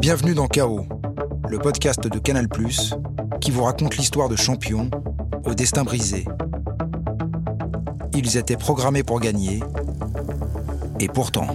Bienvenue 0.00 0.34
dans 0.34 0.46
Chaos, 0.46 0.86
le 1.48 1.58
podcast 1.58 2.06
de 2.06 2.18
Canal 2.20 2.46
qui 3.40 3.50
vous 3.50 3.64
raconte 3.64 3.96
l'histoire 3.96 4.28
de 4.28 4.36
champions 4.36 4.88
au 5.44 5.54
destin 5.54 5.82
brisé. 5.82 6.24
Ils 8.14 8.36
étaient 8.36 8.56
programmés 8.56 9.02
pour 9.02 9.18
gagner, 9.18 9.60
et 11.00 11.08
pourtant. 11.08 11.48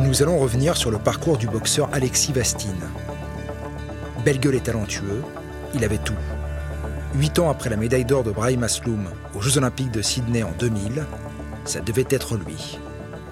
Nous 0.00 0.22
allons 0.22 0.38
revenir 0.38 0.76
sur 0.76 0.90
le 0.90 0.98
parcours 0.98 1.38
du 1.38 1.46
boxeur 1.46 1.88
Alexis 1.94 2.32
Vastine. 2.32 2.70
Belle 4.22 4.38
gueule 4.38 4.56
et 4.56 4.60
talentueux, 4.60 5.22
il 5.72 5.82
avait 5.82 5.96
tout. 5.96 6.12
Huit 7.14 7.38
ans 7.38 7.48
après 7.48 7.70
la 7.70 7.76
médaille 7.76 8.04
d'or 8.04 8.22
de 8.22 8.32
Brahim 8.32 8.62
Asloum 8.64 9.08
aux 9.34 9.40
Jeux 9.40 9.56
Olympiques 9.56 9.92
de 9.92 10.02
Sydney 10.02 10.42
en 10.42 10.52
2000, 10.58 11.06
ça 11.64 11.80
devait 11.80 12.04
être 12.10 12.36
lui. 12.36 12.78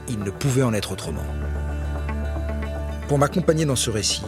Il 0.09 0.21
ne 0.21 0.31
pouvait 0.31 0.63
en 0.63 0.73
être 0.73 0.93
autrement. 0.93 1.25
Pour 3.09 3.19
m'accompagner 3.19 3.67
dans 3.67 3.77
ce 3.77 3.91
récit, 3.91 4.23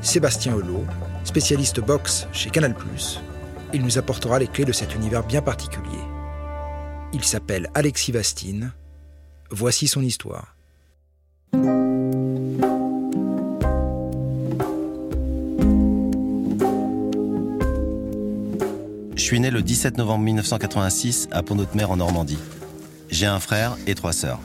Sébastien 0.00 0.56
Hulot, 0.56 0.84
spécialiste 1.24 1.80
boxe 1.80 2.28
chez 2.32 2.50
Canal+, 2.50 2.74
il 3.74 3.82
nous 3.82 3.98
apportera 3.98 4.38
les 4.38 4.46
clés 4.46 4.64
de 4.64 4.72
cet 4.72 4.94
univers 4.94 5.24
bien 5.24 5.42
particulier. 5.42 5.98
Il 7.12 7.24
s'appelle 7.24 7.68
Alexis 7.74 8.12
Vastine. 8.12 8.72
Voici 9.50 9.88
son 9.88 10.02
histoire. 10.02 10.56
Je 19.14 19.22
suis 19.22 19.40
né 19.40 19.50
le 19.50 19.62
17 19.62 19.98
novembre 19.98 20.24
1986 20.24 21.28
à 21.32 21.42
Pont-de-Mer 21.42 21.90
en 21.90 21.96
Normandie. 21.96 22.38
J'ai 23.10 23.26
un 23.26 23.40
frère 23.40 23.76
et 23.86 23.94
trois 23.94 24.12
sœurs. 24.12 24.40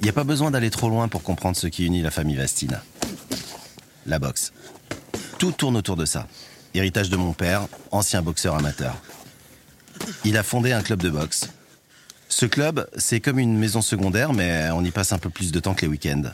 Il 0.00 0.04
n'y 0.04 0.10
a 0.10 0.12
pas 0.12 0.24
besoin 0.24 0.50
d'aller 0.50 0.70
trop 0.70 0.88
loin 0.88 1.08
pour 1.08 1.22
comprendre 1.22 1.56
ce 1.56 1.66
qui 1.66 1.86
unit 1.86 2.02
la 2.02 2.10
famille 2.10 2.36
Vastine. 2.36 2.80
La 4.08 4.18
boxe. 4.18 4.52
Tout 5.38 5.52
tourne 5.52 5.76
autour 5.76 5.94
de 5.94 6.06
ça. 6.06 6.26
Héritage 6.72 7.10
de 7.10 7.16
mon 7.16 7.34
père, 7.34 7.68
ancien 7.90 8.22
boxeur 8.22 8.54
amateur. 8.54 8.96
Il 10.24 10.38
a 10.38 10.42
fondé 10.42 10.72
un 10.72 10.82
club 10.82 11.02
de 11.02 11.10
boxe. 11.10 11.50
Ce 12.30 12.46
club, 12.46 12.88
c'est 12.96 13.20
comme 13.20 13.38
une 13.38 13.58
maison 13.58 13.82
secondaire, 13.82 14.32
mais 14.32 14.70
on 14.72 14.82
y 14.82 14.90
passe 14.90 15.12
un 15.12 15.18
peu 15.18 15.28
plus 15.28 15.52
de 15.52 15.60
temps 15.60 15.74
que 15.74 15.82
les 15.82 15.88
week-ends. 15.88 16.32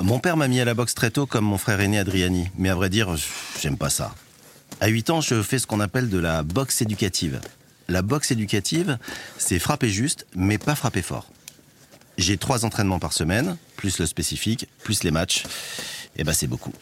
Mon 0.00 0.18
père 0.18 0.38
m'a 0.38 0.48
mis 0.48 0.60
à 0.60 0.64
la 0.64 0.72
boxe 0.72 0.94
très 0.94 1.10
tôt 1.10 1.26
comme 1.26 1.44
mon 1.44 1.58
frère 1.58 1.80
aîné 1.80 1.98
Adriani, 1.98 2.48
mais 2.56 2.70
à 2.70 2.74
vrai 2.74 2.88
dire, 2.88 3.14
j'aime 3.60 3.76
pas 3.76 3.90
ça. 3.90 4.14
À 4.80 4.88
8 4.88 5.10
ans, 5.10 5.20
je 5.20 5.42
fais 5.42 5.58
ce 5.58 5.66
qu'on 5.66 5.80
appelle 5.80 6.08
de 6.08 6.18
la 6.18 6.42
boxe 6.42 6.80
éducative. 6.80 7.40
La 7.88 8.00
boxe 8.00 8.30
éducative, 8.30 8.98
c'est 9.36 9.58
frapper 9.58 9.90
juste, 9.90 10.26
mais 10.34 10.56
pas 10.56 10.74
frapper 10.74 11.02
fort. 11.02 11.28
J'ai 12.16 12.38
trois 12.38 12.64
entraînements 12.64 12.98
par 12.98 13.12
semaine, 13.12 13.56
plus 13.76 13.98
le 13.98 14.06
spécifique, 14.06 14.68
plus 14.82 15.02
les 15.02 15.10
matchs. 15.10 15.44
Eh 16.16 16.24
ben 16.24 16.32
c'est 16.32 16.46
beaucoup. 16.46 16.72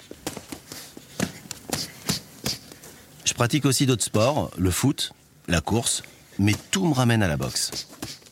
Je 3.24 3.34
pratique 3.34 3.64
aussi 3.64 3.86
d'autres 3.86 4.04
sports, 4.04 4.50
le 4.58 4.70
foot, 4.70 5.12
la 5.48 5.60
course, 5.60 6.02
mais 6.38 6.54
tout 6.70 6.86
me 6.86 6.94
ramène 6.94 7.22
à 7.22 7.28
la 7.28 7.36
boxe. 7.36 7.70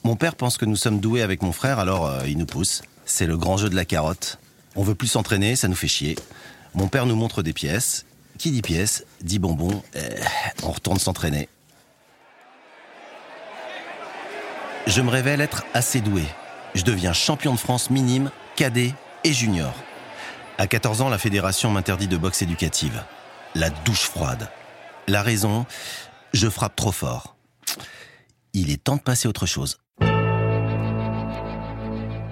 Mon 0.04 0.16
père 0.16 0.34
pense 0.34 0.56
que 0.56 0.64
nous 0.64 0.76
sommes 0.76 1.00
doués 1.00 1.22
avec 1.22 1.42
mon 1.42 1.52
frère, 1.52 1.78
alors 1.78 2.06
euh, 2.06 2.26
il 2.26 2.38
nous 2.38 2.46
pousse. 2.46 2.82
C'est 3.04 3.26
le 3.26 3.36
grand 3.36 3.56
jeu 3.56 3.68
de 3.68 3.76
la 3.76 3.84
carotte. 3.84 4.38
On 4.76 4.82
veut 4.82 4.94
plus 4.94 5.08
s'entraîner, 5.08 5.56
ça 5.56 5.68
nous 5.68 5.74
fait 5.74 5.88
chier. 5.88 6.16
Mon 6.74 6.88
père 6.88 7.06
nous 7.06 7.16
montre 7.16 7.42
des 7.42 7.52
pièces. 7.52 8.04
Qui 8.38 8.52
dit 8.52 8.62
pièces, 8.62 9.04
dit 9.20 9.38
bonbon. 9.38 9.82
Euh, 9.96 10.08
on 10.62 10.70
retourne 10.70 10.98
s'entraîner. 10.98 11.48
Je 14.86 15.02
me 15.02 15.10
révèle 15.10 15.40
être 15.40 15.64
assez 15.74 16.00
doué. 16.00 16.24
Je 16.74 16.82
deviens 16.84 17.12
champion 17.12 17.52
de 17.52 17.58
France 17.58 17.90
minime, 17.90 18.30
cadet 18.56 18.94
et 19.24 19.32
junior. 19.32 19.74
À 20.60 20.66
14 20.66 21.00
ans, 21.00 21.08
la 21.08 21.16
fédération 21.16 21.70
m'interdit 21.70 22.06
de 22.06 22.18
boxe 22.18 22.42
éducative. 22.42 23.02
La 23.54 23.70
douche 23.70 24.02
froide. 24.02 24.50
La 25.08 25.22
raison, 25.22 25.64
je 26.34 26.50
frappe 26.50 26.76
trop 26.76 26.92
fort. 26.92 27.34
Il 28.52 28.70
est 28.70 28.84
temps 28.84 28.96
de 28.96 29.00
passer 29.00 29.26
à 29.26 29.30
autre 29.30 29.46
chose. 29.46 29.78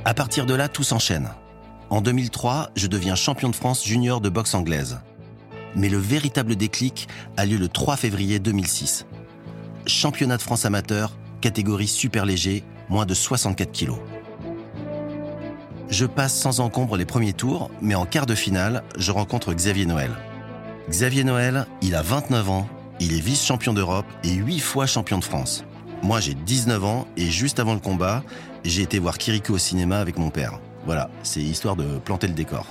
À 0.04 0.12
partir 0.14 0.44
de 0.44 0.52
là, 0.52 0.68
tout 0.68 0.82
s'enchaîne. 0.82 1.30
En 1.88 2.02
2003, 2.02 2.68
je 2.76 2.86
deviens 2.86 3.14
champion 3.14 3.48
de 3.48 3.56
France 3.56 3.82
junior 3.82 4.20
de 4.20 4.28
boxe 4.28 4.54
anglaise. 4.54 5.00
Mais 5.74 5.88
le 5.88 5.96
véritable 5.96 6.54
déclic 6.54 7.08
a 7.38 7.46
lieu 7.46 7.56
le 7.56 7.68
3 7.70 7.96
février 7.96 8.40
2006. 8.40 9.06
Championnat 9.86 10.36
de 10.36 10.42
France 10.42 10.66
amateur, 10.66 11.16
catégorie 11.40 11.88
super 11.88 12.26
léger, 12.26 12.62
moins 12.90 13.06
de 13.06 13.14
64 13.14 13.72
kilos. 13.72 14.00
Je 15.90 16.04
passe 16.04 16.34
sans 16.34 16.60
encombre 16.60 16.98
les 16.98 17.06
premiers 17.06 17.32
tours, 17.32 17.70
mais 17.80 17.94
en 17.94 18.04
quart 18.04 18.26
de 18.26 18.34
finale, 18.34 18.82
je 18.98 19.10
rencontre 19.10 19.54
Xavier 19.54 19.86
Noël. 19.86 20.10
Xavier 20.90 21.24
Noël, 21.24 21.66
il 21.80 21.94
a 21.94 22.02
29 22.02 22.50
ans, 22.50 22.68
il 23.00 23.14
est 23.14 23.20
vice-champion 23.20 23.72
d'Europe 23.72 24.06
et 24.22 24.32
8 24.32 24.60
fois 24.60 24.86
champion 24.86 25.18
de 25.18 25.24
France. 25.24 25.64
Moi, 26.02 26.20
j'ai 26.20 26.34
19 26.34 26.84
ans 26.84 27.06
et 27.16 27.30
juste 27.30 27.58
avant 27.58 27.72
le 27.72 27.80
combat, 27.80 28.22
j'ai 28.64 28.82
été 28.82 28.98
voir 28.98 29.16
Kiriko 29.16 29.54
au 29.54 29.58
cinéma 29.58 29.98
avec 29.98 30.18
mon 30.18 30.28
père. 30.28 30.60
Voilà, 30.84 31.08
c'est 31.22 31.40
histoire 31.40 31.74
de 31.74 31.98
planter 31.98 32.26
le 32.26 32.34
décor. 32.34 32.66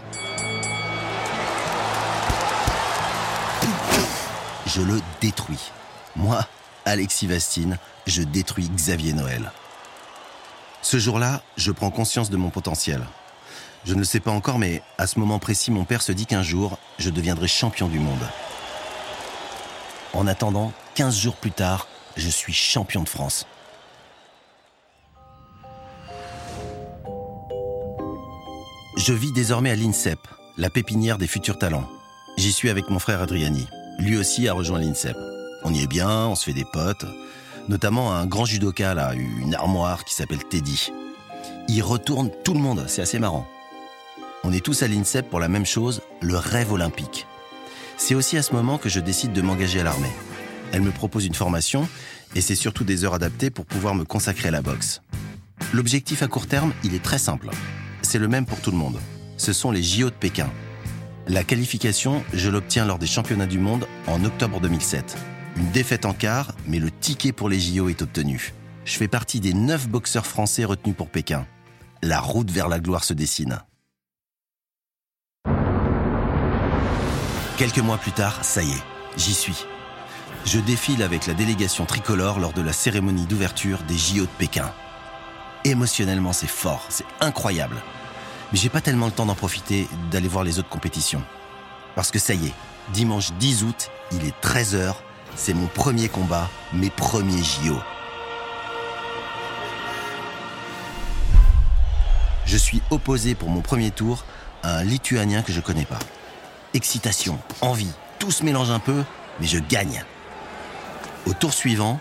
Je 4.67 4.81
le 4.81 5.01
détruis. 5.21 5.71
Moi, 6.15 6.45
Alexis 6.85 7.25
Vastine, 7.25 7.79
je 8.05 8.21
détruis 8.21 8.69
Xavier 8.69 9.13
Noël. 9.13 9.51
Ce 10.89 10.99
jour-là, 10.99 11.41
je 11.57 11.73
prends 11.73 11.91
conscience 11.91 12.29
de 12.29 12.37
mon 12.37 12.49
potentiel. 12.49 13.05
Je 13.83 13.93
ne 13.93 13.99
le 13.99 14.05
sais 14.05 14.21
pas 14.21 14.31
encore, 14.31 14.57
mais 14.57 14.81
à 14.97 15.05
ce 15.05 15.19
moment 15.19 15.37
précis, 15.37 15.69
mon 15.69 15.83
père 15.83 16.01
se 16.01 16.13
dit 16.13 16.25
qu'un 16.25 16.43
jour, 16.43 16.79
je 16.97 17.09
deviendrai 17.09 17.49
champion 17.49 17.89
du 17.89 17.99
monde. 17.99 18.25
En 20.13 20.27
attendant, 20.27 20.71
15 20.95 21.17
jours 21.17 21.35
plus 21.35 21.51
tard, 21.51 21.89
je 22.15 22.29
suis 22.29 22.53
champion 22.53 23.03
de 23.03 23.09
France. 23.09 23.45
Je 28.95 29.11
vis 29.11 29.33
désormais 29.33 29.71
à 29.71 29.75
l'INSEP, 29.75 30.19
la 30.55 30.69
pépinière 30.69 31.17
des 31.17 31.27
futurs 31.27 31.59
talents. 31.59 31.89
J'y 32.37 32.53
suis 32.53 32.69
avec 32.69 32.89
mon 32.89 32.99
frère 32.99 33.21
Adriani. 33.21 33.67
Lui 33.99 34.15
aussi 34.15 34.47
a 34.47 34.53
rejoint 34.53 34.79
l'INSEP. 34.79 35.17
On 35.65 35.73
y 35.73 35.81
est 35.81 35.87
bien, 35.87 36.27
on 36.27 36.35
se 36.35 36.45
fait 36.45 36.53
des 36.53 36.63
potes 36.71 37.05
notamment 37.67 38.13
un 38.13 38.25
grand 38.25 38.45
judoka, 38.45 38.93
là, 38.93 39.13
une 39.13 39.55
armoire 39.55 40.05
qui 40.05 40.13
s'appelle 40.13 40.43
Teddy. 40.43 40.91
Il 41.67 41.81
retourne 41.81 42.31
tout 42.43 42.53
le 42.53 42.59
monde, 42.59 42.85
c'est 42.87 43.01
assez 43.01 43.19
marrant. 43.19 43.47
On 44.43 44.53
est 44.53 44.63
tous 44.63 44.83
à 44.83 44.87
l'INSEP 44.87 45.29
pour 45.29 45.39
la 45.39 45.49
même 45.49 45.65
chose, 45.65 46.01
le 46.21 46.37
rêve 46.37 46.71
olympique. 46.71 47.27
C'est 47.97 48.15
aussi 48.15 48.37
à 48.37 48.43
ce 48.43 48.53
moment 48.53 48.77
que 48.77 48.89
je 48.89 48.99
décide 48.99 49.33
de 49.33 49.41
m'engager 49.41 49.81
à 49.81 49.83
l'armée. 49.83 50.11
Elle 50.71 50.81
me 50.81 50.91
propose 50.91 51.25
une 51.25 51.33
formation 51.33 51.87
et 52.35 52.41
c'est 52.41 52.55
surtout 52.55 52.83
des 52.83 53.03
heures 53.03 53.13
adaptées 53.13 53.49
pour 53.49 53.65
pouvoir 53.65 53.95
me 53.95 54.05
consacrer 54.05 54.49
à 54.49 54.51
la 54.51 54.61
boxe. 54.61 55.01
L'objectif 55.73 56.23
à 56.23 56.27
court 56.27 56.47
terme, 56.47 56.73
il 56.83 56.93
est 56.93 57.03
très 57.03 57.17
simple. 57.17 57.49
C'est 58.01 58.19
le 58.19 58.27
même 58.27 58.45
pour 58.45 58.61
tout 58.61 58.71
le 58.71 58.77
monde. 58.77 58.99
Ce 59.37 59.53
sont 59.53 59.71
les 59.71 59.83
JO 59.83 60.09
de 60.09 60.15
Pékin. 60.15 60.49
La 61.27 61.43
qualification, 61.43 62.23
je 62.33 62.49
l'obtiens 62.49 62.85
lors 62.85 62.99
des 62.99 63.07
championnats 63.07 63.47
du 63.47 63.59
monde 63.59 63.85
en 64.07 64.23
octobre 64.23 64.61
2007. 64.61 65.17
Une 65.57 65.71
défaite 65.71 66.05
en 66.05 66.13
quart, 66.13 66.51
mais 66.67 66.77
le 66.77 66.91
ticket 66.91 67.31
pour 67.31 67.49
les 67.49 67.59
JO 67.59 67.89
est 67.89 68.03
obtenu. 68.03 68.53
Je 68.85 68.95
fais 68.95 69.07
partie 69.07 69.39
des 69.39 69.55
neuf 69.55 69.87
boxeurs 69.87 70.27
français 70.27 70.65
retenus 70.65 70.95
pour 70.95 71.09
Pékin. 71.09 71.47
La 72.03 72.19
route 72.19 72.51
vers 72.51 72.67
la 72.67 72.79
gloire 72.79 73.03
se 73.03 73.15
dessine. 73.15 73.59
Quelques 77.57 77.79
mois 77.79 77.97
plus 77.97 78.11
tard, 78.11 78.45
ça 78.45 78.61
y 78.61 78.69
est, 78.69 78.83
j'y 79.17 79.33
suis. 79.33 79.65
Je 80.45 80.59
défile 80.59 81.01
avec 81.01 81.25
la 81.25 81.33
délégation 81.33 81.85
tricolore 81.85 82.39
lors 82.39 82.53
de 82.53 82.61
la 82.61 82.71
cérémonie 82.71 83.25
d'ouverture 83.25 83.79
des 83.87 83.97
JO 83.97 84.21
de 84.21 84.37
Pékin. 84.37 84.71
Émotionnellement, 85.65 86.33
c'est 86.33 86.45
fort, 86.45 86.85
c'est 86.89 87.07
incroyable. 87.19 87.77
Mais 88.51 88.59
j'ai 88.59 88.69
pas 88.69 88.81
tellement 88.81 89.07
le 89.07 89.11
temps 89.11 89.25
d'en 89.25 89.33
profiter, 89.33 89.87
d'aller 90.11 90.27
voir 90.27 90.43
les 90.43 90.59
autres 90.59 90.69
compétitions. 90.69 91.23
Parce 91.95 92.11
que 92.11 92.19
ça 92.19 92.35
y 92.35 92.45
est, 92.45 92.53
dimanche 92.93 93.33
10 93.39 93.63
août, 93.63 93.89
il 94.11 94.23
est 94.23 94.39
13h 94.43 94.93
c'est 95.37 95.53
mon 95.53 95.67
premier 95.67 96.09
combat, 96.09 96.49
mes 96.73 96.89
premiers 96.89 97.43
JO. 97.43 97.77
Je 102.45 102.57
suis 102.57 102.81
opposé 102.89 103.35
pour 103.35 103.49
mon 103.49 103.61
premier 103.61 103.91
tour 103.91 104.25
à 104.63 104.77
un 104.77 104.83
Lituanien 104.83 105.43
que 105.43 105.53
je 105.53 105.61
connais 105.61 105.85
pas. 105.85 105.99
Excitation, 106.73 107.39
envie, 107.61 107.91
tout 108.19 108.31
se 108.31 108.43
mélange 108.43 108.71
un 108.71 108.79
peu, 108.79 109.03
mais 109.39 109.47
je 109.47 109.59
gagne. 109.59 110.03
Au 111.25 111.33
tour 111.33 111.53
suivant, 111.53 111.99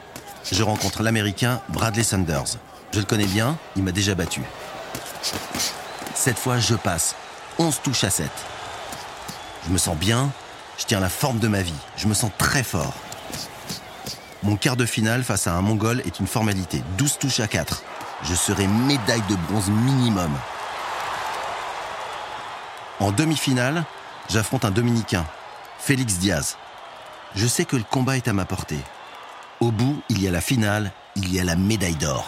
je 0.51 0.63
rencontre 0.63 1.03
l'Américain 1.03 1.61
Bradley 1.69 2.05
Sanders. 2.05 2.59
Je 2.93 3.01
le 3.01 3.05
connais 3.05 3.27
bien, 3.27 3.59
il 3.77 3.83
m'a 3.83 3.93
déjà 3.93 4.15
battu. 4.15 4.43
Cette 6.15 6.39
fois, 6.39 6.59
je 6.59 6.75
passe. 6.75 7.15
11 7.59 7.81
touches 7.83 8.05
à 8.05 8.11
7. 8.11 8.31
Je 9.67 9.73
me 9.73 9.79
sens 9.79 9.97
bien, 9.97 10.31
je 10.79 10.85
tiens 10.85 11.01
la 11.01 11.09
forme 11.09 11.39
de 11.39 11.49
ma 11.49 11.63
vie, 11.63 11.75
je 11.97 12.07
me 12.07 12.15
sens 12.15 12.31
très 12.39 12.63
fort. 12.63 12.95
Mon 14.47 14.55
quart 14.55 14.77
de 14.77 14.87
finale 14.87 15.25
face 15.25 15.49
à 15.49 15.55
un 15.55 15.61
Mongol 15.61 16.03
est 16.07 16.21
une 16.21 16.29
formalité. 16.29 16.81
12 16.99 17.19
touches 17.19 17.41
à 17.41 17.49
4. 17.49 17.83
Je 18.23 18.33
serai 18.33 18.69
médaille 18.69 19.25
de 19.29 19.35
bronze 19.35 19.69
minimum. 19.69 20.31
En 23.01 23.11
demi-finale, 23.11 23.85
j'affronte 24.31 24.65
un 24.65 24.71
Dominicain, 24.71 25.27
Félix 25.81 26.19
Diaz. 26.19 26.59
Je 27.35 27.45
sais 27.45 27.65
que 27.65 27.75
le 27.75 27.83
combat 27.83 28.17
est 28.17 28.29
à 28.29 28.33
ma 28.33 28.45
portée. 28.45 28.79
Au 29.59 29.73
bout, 29.73 30.01
il 30.11 30.23
y 30.23 30.29
a 30.29 30.31
la 30.31 30.41
finale, 30.41 30.93
il 31.17 31.35
y 31.35 31.41
a 31.41 31.45
la 31.45 31.57
médaille 31.57 31.97
d'or. 31.97 32.25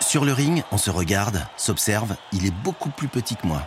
Sur 0.00 0.24
le 0.24 0.32
ring, 0.32 0.64
on 0.72 0.78
se 0.78 0.90
regarde, 0.90 1.46
s'observe, 1.56 2.16
il 2.32 2.46
est 2.46 2.50
beaucoup 2.64 2.90
plus 2.90 3.06
petit 3.06 3.36
que 3.36 3.46
moi. 3.46 3.62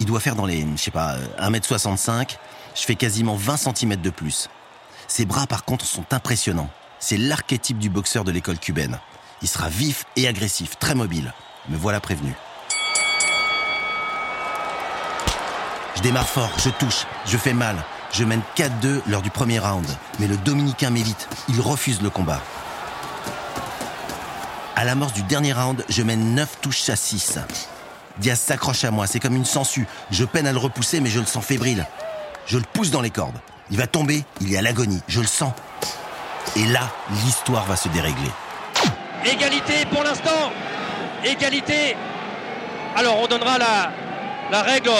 Il 0.00 0.06
doit 0.06 0.18
faire 0.18 0.34
dans 0.34 0.46
les, 0.46 0.66
je 0.74 0.82
sais 0.82 0.90
pas, 0.90 1.14
1m65, 1.38 2.36
je 2.74 2.82
fais 2.82 2.94
quasiment 2.94 3.36
20 3.36 3.56
cm 3.56 3.96
de 3.96 4.10
plus. 4.10 4.48
Ses 5.08 5.24
bras 5.24 5.46
par 5.46 5.64
contre 5.64 5.84
sont 5.84 6.04
impressionnants. 6.12 6.70
C'est 6.98 7.16
l'archétype 7.16 7.78
du 7.78 7.90
boxeur 7.90 8.24
de 8.24 8.30
l'école 8.30 8.58
cubaine. 8.58 8.98
Il 9.42 9.48
sera 9.48 9.68
vif 9.68 10.04
et 10.16 10.28
agressif, 10.28 10.78
très 10.78 10.94
mobile. 10.94 11.32
Me 11.68 11.76
voilà 11.76 12.00
prévenu. 12.00 12.34
Je 15.96 16.02
démarre 16.02 16.28
fort, 16.28 16.50
je 16.58 16.70
touche, 16.70 17.06
je 17.26 17.36
fais 17.36 17.52
mal. 17.52 17.76
Je 18.12 18.24
mène 18.24 18.42
4-2 18.56 19.02
lors 19.06 19.22
du 19.22 19.30
premier 19.30 19.58
round. 19.58 19.86
Mais 20.18 20.26
le 20.26 20.36
Dominicain 20.36 20.90
m'évite. 20.90 21.28
Il 21.48 21.60
refuse 21.60 22.02
le 22.02 22.10
combat. 22.10 22.40
À 24.76 24.84
l'amorce 24.84 25.12
du 25.12 25.22
dernier 25.22 25.52
round, 25.52 25.84
je 25.88 26.02
mène 26.02 26.34
9 26.34 26.58
touches 26.60 26.88
à 26.88 26.96
6. 26.96 27.38
Diaz 28.18 28.40
s'accroche 28.40 28.84
à 28.84 28.90
moi, 28.90 29.06
c'est 29.06 29.20
comme 29.20 29.36
une 29.36 29.44
sangsue. 29.44 29.86
Je 30.10 30.24
peine 30.24 30.46
à 30.46 30.52
le 30.52 30.58
repousser, 30.58 31.00
mais 31.00 31.10
je 31.10 31.20
le 31.20 31.26
sens 31.26 31.44
fébrile. 31.44 31.86
Je 32.50 32.58
le 32.58 32.64
pousse 32.72 32.90
dans 32.90 33.00
les 33.00 33.10
cordes. 33.10 33.36
Il 33.70 33.78
va 33.78 33.86
tomber, 33.86 34.24
il 34.40 34.52
est 34.52 34.58
à 34.58 34.62
l'agonie, 34.62 35.00
je 35.06 35.20
le 35.20 35.26
sens. 35.28 35.52
Et 36.56 36.64
là, 36.66 36.80
l'histoire 37.22 37.64
va 37.64 37.76
se 37.76 37.86
dérégler. 37.86 38.28
Égalité 39.24 39.86
pour 39.92 40.02
l'instant. 40.02 40.50
Égalité. 41.24 41.96
Alors 42.96 43.20
on 43.20 43.28
donnera 43.28 43.56
la, 43.56 43.92
la 44.50 44.62
règle 44.62 44.90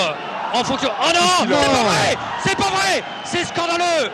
en 0.55 0.63
fonction. 0.63 0.91
Oh 1.03 1.09
non, 1.13 1.49
c'est 1.49 1.49
pas 1.51 1.83
vrai, 1.83 2.17
c'est 2.47 2.57
pas 2.57 2.71
vrai, 2.71 3.03
c'est 3.25 3.45
scandaleux. 3.45 4.13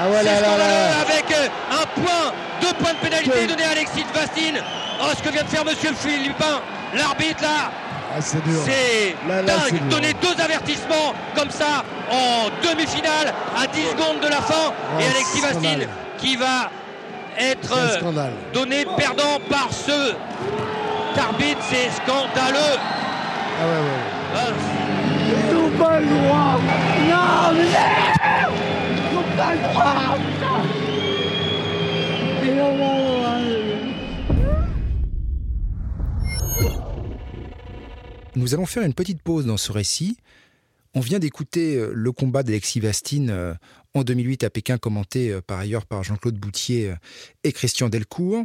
Ah 0.00 0.08
ouais, 0.08 0.16
c'est 0.20 0.24
là, 0.24 0.32
là, 0.32 0.46
scandaleux 0.46 0.88
là. 0.88 1.00
avec 1.02 1.32
euh, 1.32 1.48
un 1.70 2.00
point, 2.00 2.32
deux 2.62 2.72
points 2.82 2.94
de 2.94 2.98
pénalité 2.98 3.46
donnés 3.46 3.64
à 3.64 3.70
Alexis 3.72 4.06
Vastine. 4.14 4.62
Oh, 5.02 5.08
ce 5.14 5.22
que 5.22 5.28
vient 5.28 5.42
de 5.42 5.48
faire 5.48 5.66
Monsieur 5.66 5.92
Philippin, 5.92 6.62
l'arbitre 6.94 7.42
là, 7.42 7.70
Ah, 8.14 8.20
c'est 8.20 8.42
dur. 8.44 8.60
dingue. 9.42 9.88
Donner 9.88 10.12
deux 10.14 10.42
avertissements 10.42 11.14
comme 11.34 11.50
ça 11.50 11.84
en 12.10 12.50
demi-finale 12.66 13.32
à 13.56 13.66
10 13.66 13.80
secondes 13.92 14.20
de 14.22 14.28
la 14.28 14.42
fin 14.42 14.72
et 15.00 15.04
Alexis. 15.04 15.40
Vastine 15.40 15.86
qui 16.18 16.36
va 16.36 16.70
être 17.38 17.72
euh, 17.76 18.30
donné 18.52 18.84
perdant 18.96 19.40
par 19.48 19.68
ce 19.72 20.14
arbitre, 21.18 21.60
c'est 21.70 21.90
scandaleux. 22.02 22.78
Ah 23.60 23.64
ouais, 23.64 23.80
ouais. 23.80 24.02
Ah, 24.36 24.52
pas 25.78 26.00
le 26.00 26.06
droit 26.06 26.60
Non, 27.08 27.52
mais 27.54 29.36
pas 29.36 29.52
le 29.52 29.58
droit 29.72 30.16
Nous 38.34 38.54
allons 38.54 38.64
faire 38.64 38.82
une 38.82 38.94
petite 38.94 39.20
pause 39.20 39.44
dans 39.44 39.58
ce 39.58 39.72
récit. 39.72 40.16
On 40.94 41.00
vient 41.00 41.18
d'écouter 41.18 41.76
euh, 41.76 41.92
le 41.94 42.12
combat 42.12 42.42
d'Alexis 42.42 42.80
Vastine 42.80 43.30
euh, 43.30 43.52
en 43.92 44.04
2008 44.04 44.44
à 44.44 44.50
Pékin, 44.50 44.78
commenté 44.78 45.30
euh, 45.30 45.42
par 45.42 45.58
ailleurs 45.58 45.84
par 45.84 46.02
Jean-Claude 46.02 46.36
Boutier 46.36 46.94
et 47.44 47.52
Christian 47.52 47.90
Delcourt. 47.90 48.44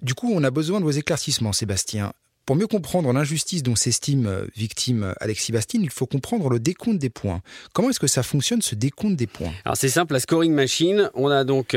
Du 0.00 0.14
coup, 0.14 0.30
on 0.32 0.44
a 0.44 0.50
besoin 0.50 0.78
de 0.78 0.84
vos 0.84 0.92
éclaircissements, 0.92 1.52
Sébastien. 1.52 2.12
Pour 2.46 2.56
mieux 2.56 2.66
comprendre 2.66 3.12
l'injustice 3.12 3.62
dont 3.62 3.74
s'estime 3.74 4.46
victime 4.54 5.14
Alexis 5.18 5.50
Vastine, 5.50 5.82
il 5.82 5.90
faut 5.90 6.06
comprendre 6.06 6.50
le 6.50 6.60
décompte 6.60 6.98
des 6.98 7.08
points. 7.08 7.40
Comment 7.72 7.88
est-ce 7.88 8.00
que 8.00 8.06
ça 8.06 8.22
fonctionne, 8.22 8.60
ce 8.60 8.74
décompte 8.74 9.16
des 9.16 9.26
points? 9.26 9.52
Alors 9.64 9.78
c'est 9.78 9.88
simple, 9.88 10.12
la 10.12 10.20
scoring 10.20 10.52
machine, 10.52 11.10
on 11.14 11.28
a 11.28 11.44
donc 11.44 11.74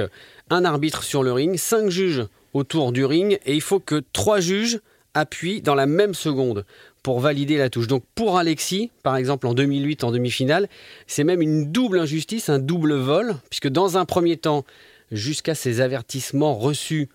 un 0.49 0.65
arbitre 0.65 1.03
sur 1.03 1.23
le 1.23 1.31
ring, 1.31 1.55
cinq 1.57 1.89
juges 1.89 2.25
autour 2.53 2.91
du 2.91 3.05
ring, 3.05 3.39
et 3.45 3.55
il 3.55 3.61
faut 3.61 3.79
que 3.79 4.03
trois 4.11 4.41
juges 4.41 4.81
appuient 5.13 5.61
dans 5.61 5.75
la 5.75 5.85
même 5.85 6.13
seconde 6.13 6.65
pour 7.07 7.21
valider 7.21 7.55
la 7.55 7.69
touche. 7.69 7.87
Donc 7.87 8.03
pour 8.15 8.37
Alexis, 8.37 8.91
par 9.01 9.15
exemple 9.15 9.47
en 9.47 9.53
2008 9.53 10.03
en 10.03 10.11
demi-finale, 10.11 10.67
c'est 11.05 11.23
même 11.23 11.41
une 11.41 11.71
double 11.71 11.99
injustice, 11.99 12.49
un 12.49 12.59
double 12.59 12.95
vol, 12.95 13.37
puisque 13.49 13.69
dans 13.69 13.97
un 13.97 14.03
premier 14.03 14.35
temps, 14.35 14.65
jusqu'à 15.13 15.55
ces 15.55 15.79
avertissements 15.79 16.53
reçus, 16.53 17.07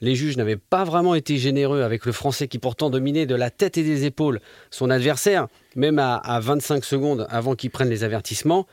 les 0.00 0.16
juges 0.16 0.36
n'avaient 0.36 0.56
pas 0.56 0.82
vraiment 0.82 1.14
été 1.14 1.36
généreux 1.36 1.82
avec 1.82 2.04
le 2.04 2.10
Français 2.10 2.48
qui 2.48 2.58
pourtant 2.58 2.90
dominait 2.90 3.26
de 3.26 3.36
la 3.36 3.50
tête 3.50 3.78
et 3.78 3.84
des 3.84 4.06
épaules 4.06 4.40
son 4.72 4.90
adversaire, 4.90 5.46
même 5.76 6.00
à, 6.00 6.16
à 6.16 6.40
25 6.40 6.84
secondes 6.84 7.24
avant 7.30 7.54
qu'il 7.54 7.70
prenne 7.70 7.90
les 7.90 8.02
avertissements. 8.02 8.66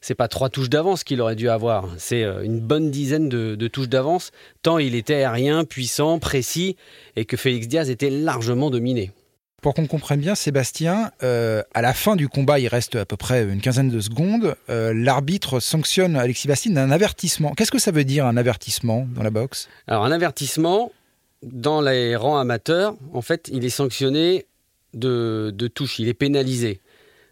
C'est 0.00 0.14
pas 0.14 0.28
trois 0.28 0.48
touches 0.48 0.70
d'avance 0.70 1.04
qu'il 1.04 1.20
aurait 1.20 1.36
dû 1.36 1.50
avoir, 1.50 1.90
c'est 1.98 2.24
euh, 2.24 2.42
une 2.42 2.60
bonne 2.60 2.90
dizaine 2.90 3.28
de 3.28 3.68
touches 3.68 3.90
d'avance, 3.90 4.30
tant 4.62 4.78
il 4.78 4.94
était 4.94 5.16
aérien, 5.16 5.66
puissant, 5.66 6.18
précis, 6.18 6.76
et 7.16 7.26
que 7.26 7.36
Félix 7.36 7.68
Diaz 7.68 7.90
était 7.90 8.08
largement 8.08 8.70
dominé. 8.70 9.12
Pour 9.62 9.74
qu'on 9.74 9.86
comprenne 9.86 10.20
bien, 10.20 10.34
Sébastien, 10.34 11.10
euh, 11.22 11.62
à 11.74 11.82
la 11.82 11.92
fin 11.94 12.14
du 12.14 12.28
combat, 12.28 12.58
il 12.58 12.68
reste 12.68 12.94
à 12.94 13.04
peu 13.06 13.16
près 13.16 13.42
une 13.44 13.60
quinzaine 13.60 13.90
de 13.90 14.00
secondes. 14.00 14.54
euh, 14.68 14.92
L'arbitre 14.94 15.60
sanctionne 15.60 16.14
Alexis 16.14 16.46
Vastine 16.46 16.74
d'un 16.74 16.90
avertissement. 16.90 17.52
Qu'est-ce 17.54 17.72
que 17.72 17.78
ça 17.78 17.90
veut 17.90 18.04
dire 18.04 18.26
un 18.26 18.36
avertissement 18.36 19.08
dans 19.14 19.22
la 19.22 19.30
boxe? 19.30 19.68
Alors 19.86 20.04
un 20.04 20.12
avertissement, 20.12 20.92
dans 21.42 21.80
les 21.80 22.16
rangs 22.16 22.36
amateurs, 22.38 22.94
en 23.12 23.22
fait, 23.22 23.48
il 23.52 23.64
est 23.64 23.70
sanctionné 23.70 24.46
de, 24.94 25.50
de 25.52 25.68
touche, 25.68 25.98
il 25.98 26.08
est 26.08 26.14
pénalisé. 26.14 26.80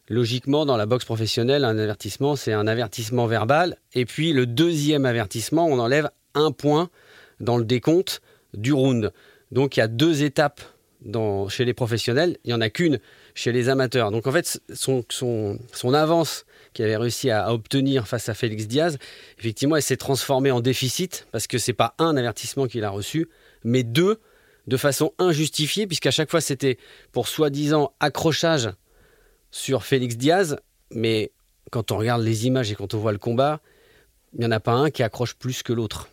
Logiquement, 0.09 0.67
dans 0.67 0.77
la 0.77 0.87
boxe 0.87 1.05
professionnelle, 1.05 1.65
un 1.65 1.79
avertissement, 1.79 2.37
c'est 2.37 2.53
un 2.53 2.67
avertissement 2.67 3.27
verbal. 3.27 3.77
Et 3.95 4.07
puis 4.07 4.33
le 4.33 4.47
deuxième 4.47 5.07
avertissement, 5.07 5.67
on 5.67 5.79
enlève 5.79 6.11
un 6.35 6.53
point 6.53 6.91
dans 7.41 7.59
le 7.59 7.65
décompte 7.65 8.21
du 8.55 8.73
round. 8.73 9.13
Donc 9.53 9.77
il 9.77 9.81
y 9.81 9.83
a 9.83 9.89
deux 9.89 10.23
étapes 10.25 10.63
chez 11.49 11.65
les 11.65 11.75
professionnels, 11.75 12.39
il 12.45 12.49
n'y 12.49 12.55
en 12.55 12.61
a 12.61 12.71
qu'une 12.71 12.99
chez 13.35 13.53
les 13.53 13.69
amateurs. 13.69 14.11
Donc 14.11 14.27
en 14.27 14.33
fait, 14.33 14.61
son 14.73 15.95
avance 15.95 16.47
qu'il 16.73 16.85
avait 16.85 16.97
réussi 16.97 17.31
à, 17.31 17.45
à 17.45 17.53
obtenir 17.53 18.09
face 18.09 18.29
à 18.29 18.35
Félix 18.35 18.67
Diaz, 18.67 18.99
effectivement, 19.39 19.77
elle 19.77 19.83
s'est 19.83 19.97
transformée 19.97 20.51
en 20.51 20.61
déficit 20.61 21.27
parce 21.33 21.47
que 21.47 21.59
c'est 21.59 21.73
pas 21.73 21.95
un 21.99 22.17
avertissement 22.17 22.67
qu'il 22.67 22.85
a 22.85 22.91
reçu, 22.91 23.29
mais 23.63 23.83
deux 23.83 24.21
de 24.67 24.77
façon 24.77 25.13
injustifiée, 25.19 25.87
puisqu'à 25.87 26.11
chaque 26.11 26.31
fois 26.31 26.41
c'était 26.41 26.79
pour 27.13 27.29
soi-disant 27.29 27.93
accrochage 28.01 28.71
sur 29.51 29.85
Félix 29.85 30.17
Diaz, 30.17 30.57
mais 30.91 31.33
quand 31.71 31.93
on 31.93 31.99
regarde 31.99 32.23
les 32.23 32.47
images 32.47 32.71
et 32.73 32.75
quand 32.75 32.95
on 32.95 32.99
voit 32.99 33.13
le 33.13 33.19
combat, 33.19 33.61
il 34.33 34.41
n'y 34.41 34.47
en 34.47 34.51
a 34.51 34.61
pas 34.61 34.73
un 34.73 34.91
qui 34.91 35.03
accroche 35.03 35.35
plus 35.35 35.63
que 35.63 35.73
l'autre. 35.73 36.09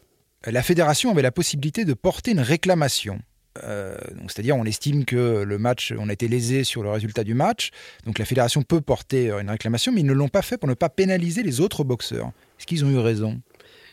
La 0.45 0.63
fédération 0.63 1.11
avait 1.11 1.21
la 1.21 1.31
possibilité 1.31 1.85
de 1.85 1.93
porter 1.93 2.31
une 2.31 2.39
réclamation. 2.39 3.19
Euh, 3.63 3.97
C'est-à-dire, 4.27 4.55
on 4.55 4.63
estime 4.65 5.05
que 5.05 5.43
le 5.43 5.57
match, 5.57 5.93
on 5.97 6.09
a 6.09 6.13
été 6.13 6.27
lésé 6.27 6.63
sur 6.63 6.83
le 6.83 6.89
résultat 6.89 7.23
du 7.23 7.33
match. 7.33 7.71
Donc, 8.05 8.19
la 8.19 8.25
fédération 8.25 8.61
peut 8.61 8.81
porter 8.81 9.29
euh, 9.29 9.39
une 9.39 9.49
réclamation, 9.49 9.91
mais 9.91 10.01
ils 10.01 10.05
ne 10.05 10.13
l'ont 10.13 10.29
pas 10.29 10.41
fait 10.41 10.57
pour 10.57 10.69
ne 10.69 10.73
pas 10.73 10.89
pénaliser 10.89 11.43
les 11.43 11.59
autres 11.59 11.83
boxeurs. 11.83 12.31
Est-ce 12.59 12.67
qu'ils 12.67 12.85
ont 12.85 12.89
eu 12.89 12.99
raison? 12.99 13.41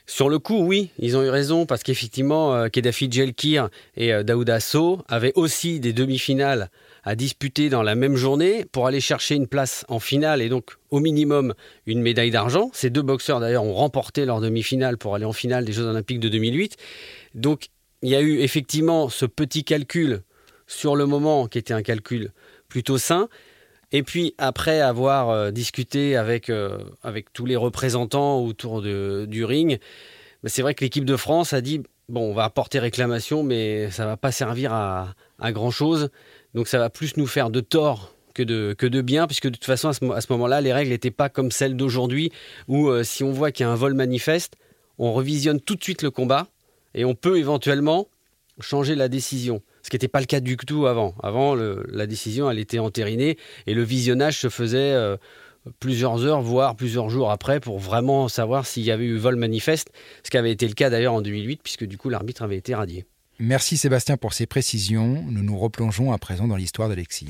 Sur 0.07 0.31
le 0.31 0.39
coup, 0.39 0.65
oui, 0.65 0.91
ils 0.99 1.19
ont 1.19 1.23
eu 1.23 1.29
raison 1.29 1.67
parce 1.67 1.83
qu'effectivement, 1.83 2.55
euh, 2.55 2.69
Kedafi 2.69 3.11
Djelkir 3.11 3.69
et 3.97 4.25
Daouda 4.25 4.59
Sow 4.59 5.03
avaient 5.07 5.35
aussi 5.35 5.81
des 5.81 5.93
demi-finales 5.93 6.71
à 7.05 7.15
disputer 7.15 7.69
dans 7.69 7.83
la 7.83 7.95
même 7.95 8.17
journée 8.17 8.65
pour 8.73 8.87
aller 8.87 9.01
chercher 9.01 9.35
une 9.35 9.47
place 9.47 9.85
en 9.89 9.99
finale 9.99 10.41
et 10.41 10.49
donc 10.49 10.77
au 10.91 11.01
minimum 11.01 11.55
une 11.87 12.01
médaille 12.01 12.31
d'argent. 12.31 12.71
Ces 12.73 12.89
deux 12.89 13.03
boxeurs 13.03 13.41
d'ailleurs 13.41 13.65
ont 13.65 13.75
remporté 13.75 14.25
leur 14.25 14.41
demi-finale 14.41 14.97
pour 14.97 15.15
aller 15.15 15.27
en 15.27 15.35
finale 15.35 15.67
des 15.67 15.73
Jeux 15.73 15.85
Olympiques 15.85 16.21
de 16.21 16.29
2008. 16.31 16.77
Donc 17.35 17.69
il 18.03 18.11
y 18.11 18.17
a 18.17 18.21
eu 18.21 18.39
effectivement 18.41 19.09
ce 19.09 19.27
petit 19.27 19.65
calcul 19.65 20.23
sur 20.67 20.97
le 20.97 21.07
moment 21.07 21.47
qui 21.47 21.59
était 21.59 21.75
un 21.75 21.83
calcul 21.83 22.33
plutôt 22.69 22.99
sain. 22.99 23.29
Et 23.91 24.03
puis 24.03 24.35
après 24.39 24.81
avoir 24.81 25.31
euh, 25.31 25.51
discuté 25.51 26.15
avec, 26.17 26.51
euh, 26.51 26.79
avec 27.03 27.33
tous 27.33 27.47
les 27.47 27.57
représentants 27.57 28.41
autour 28.45 28.83
de- 28.83 29.27
du 29.27 29.45
ring, 29.45 29.79
ben, 30.43 30.49
c'est 30.49 30.63
vrai 30.63 30.75
que 30.75 30.85
l'équipe 30.85 31.07
de 31.07 31.17
France 31.17 31.53
a 31.55 31.61
dit 31.63 31.83
bon, 32.11 32.31
on 32.31 32.35
va 32.35 32.45
apporter 32.45 32.79
réclamation, 32.79 33.43
mais 33.43 33.91
ça 33.91 34.05
va 34.07 34.17
pas 34.17 34.31
servir 34.33 34.73
à, 34.73 35.15
à 35.39 35.53
grand 35.53 35.71
chose. 35.71 36.11
Donc 36.55 36.69
ça 36.69 36.79
va 36.79 36.91
plus 36.91 37.17
nous 37.17 37.27
faire 37.27 37.51
de 37.51 37.61
tort 37.61 38.15
que 38.35 38.43
de, 38.43 38.75
que 38.77 38.87
de 38.87 39.01
bien, 39.01 39.27
puisque 39.27 39.47
de 39.47 39.51
toute 39.51 39.65
façon, 39.65 39.89
à 39.89 39.93
ce, 39.95 40.05
mo- 40.05 40.13
à 40.13 40.21
ce 40.21 40.31
moment-là, 40.33 40.61
les 40.61 40.73
règles 40.73 40.91
n'étaient 40.91 41.11
pas 41.11 41.29
comme 41.29 41.51
celles 41.51 41.77
d'aujourd'hui, 41.77 42.31
où 42.69 42.89
euh, 42.89 43.03
si 43.03 43.25
on 43.25 43.33
voit 43.33 43.51
qu'il 43.53 43.65
y 43.65 43.67
a 43.67 43.73
un 43.73 43.75
vol 43.75 43.95
manifeste, 43.95 44.55
on 44.99 45.13
revisionne 45.13 45.61
tout 45.61 45.75
de 45.75 45.83
suite 45.83 46.03
le 46.03 46.11
combat 46.11 46.47
et 46.95 47.05
on 47.05 47.15
peut 47.15 47.39
éventuellement 47.39 48.09
changer 48.61 48.95
la 48.95 49.09
décision. 49.09 49.63
Ce 49.83 49.91
qui 49.91 49.95
n'était 49.97 50.09
pas 50.09 50.21
le 50.21 50.27
cas 50.27 50.41
du 50.41 50.57
tout 50.57 50.87
avant. 50.87 51.15
Avant, 51.23 51.55
le- 51.55 51.87
la 51.91 52.07
décision, 52.07 52.51
elle 52.51 52.59
était 52.59 52.79
entérinée 52.81 53.39
et 53.67 53.75
le 53.75 53.83
visionnage 53.83 54.39
se 54.41 54.49
faisait 54.49 54.93
euh, 54.93 55.17
plusieurs 55.81 56.25
heures, 56.25 56.43
voire 56.43 56.75
plusieurs 56.77 57.09
jours 57.09 57.31
après, 57.31 57.61
pour 57.61 57.79
vraiment 57.79 58.29
savoir 58.29 58.67
s'il 58.67 58.83
y 58.85 58.91
avait 58.91 59.05
eu 59.05 59.17
vol 59.17 59.37
manifeste, 59.37 59.91
ce 60.25 60.31
qui 60.31 60.37
avait 60.37 60.51
été 60.51 60.67
le 60.67 60.75
cas 60.75 60.91
d'ailleurs 60.91 61.15
en 61.15 61.23
2008, 61.23 61.61
puisque 61.63 61.85
du 61.85 61.97
coup 61.99 62.09
l'arbitre 62.09 62.43
avait 62.43 62.57
été 62.57 62.75
radié. 62.75 63.05
Merci 63.39 63.77
Sébastien 63.77 64.17
pour 64.17 64.33
ces 64.33 64.47
précisions. 64.47 65.25
Nous 65.31 65.43
nous 65.45 65.57
replongeons 65.57 66.13
à 66.13 66.19
présent 66.19 66.49
dans 66.49 66.57
l'histoire 66.57 66.89
d'Alexis. 66.89 67.29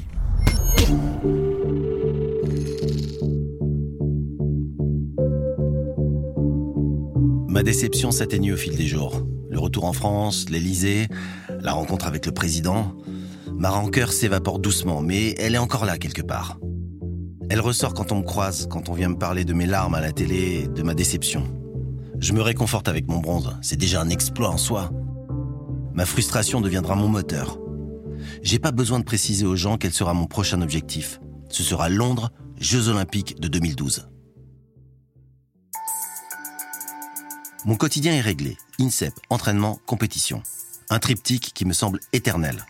Ma 7.49 7.63
déception 7.63 8.11
s'atténue 8.11 8.53
au 8.53 8.57
fil 8.57 8.77
des 8.77 8.87
jours. 8.87 9.23
Le 9.59 9.63
retour 9.63 9.87
en 9.87 9.93
France, 9.93 10.49
l'Elysée, 10.51 11.09
la 11.61 11.73
rencontre 11.73 12.07
avec 12.07 12.25
le 12.27 12.31
président. 12.31 12.95
Ma 13.53 13.71
rancœur 13.71 14.13
s'évapore 14.13 14.61
doucement, 14.61 15.03
mais 15.03 15.35
elle 15.37 15.57
est 15.57 15.59
encore 15.59 15.85
là 15.85 15.99
quelque 15.99 16.23
part. 16.23 16.61
Elle 17.51 17.61
ressort 17.61 17.93
quand 17.93 18.13
on 18.13 18.19
me 18.19 18.23
croise, 18.23 18.69
quand 18.71 18.89
on 18.89 18.93
vient 18.93 19.09
me 19.09 19.19
parler 19.19 19.45
de 19.45 19.53
mes 19.53 19.67
larmes 19.67 19.97
à 19.97 20.01
la 20.01 20.13
télé, 20.13 20.69
de 20.69 20.83
ma 20.85 20.95
déception. 20.95 21.43
Je 22.21 22.35
me 22.35 22.41
réconforte 22.41 22.87
avec 22.87 23.09
mon 23.09 23.19
bronze, 23.19 23.57
c'est 23.61 23.75
déjà 23.75 24.01
un 24.01 24.11
exploit 24.11 24.49
en 24.49 24.59
soi. 24.59 24.93
Ma 25.93 26.07
frustration 26.07 26.61
deviendra 26.61 26.95
mon 26.95 27.09
moteur. 27.09 27.59
J'ai 28.45 28.61
pas 28.61 28.71
besoin 28.71 29.01
de 29.01 29.05
préciser 29.05 29.45
aux 29.45 29.57
gens 29.57 29.77
quel 29.77 29.93
sera 29.93 30.15
mon 30.15 30.27
prochain 30.27 30.63
objectif. 30.63 31.19
Ce 31.49 31.65
sera 31.65 31.89
Londres, 31.89 32.31
Jeux 32.61 32.87
Olympiques 32.87 33.41
de 33.41 33.49
2012. 33.49 34.09
Mon 37.65 37.75
quotidien 37.75 38.13
est 38.13 38.21
réglé. 38.21 38.57
INSEP, 38.81 39.13
entraînement, 39.29 39.81
compétition. 39.87 40.41
Un 40.89 41.01
triptyque 41.01 41.51
qui 41.53 41.65
me 41.65 41.73
semble 41.73 41.99
éternel. 42.13 42.65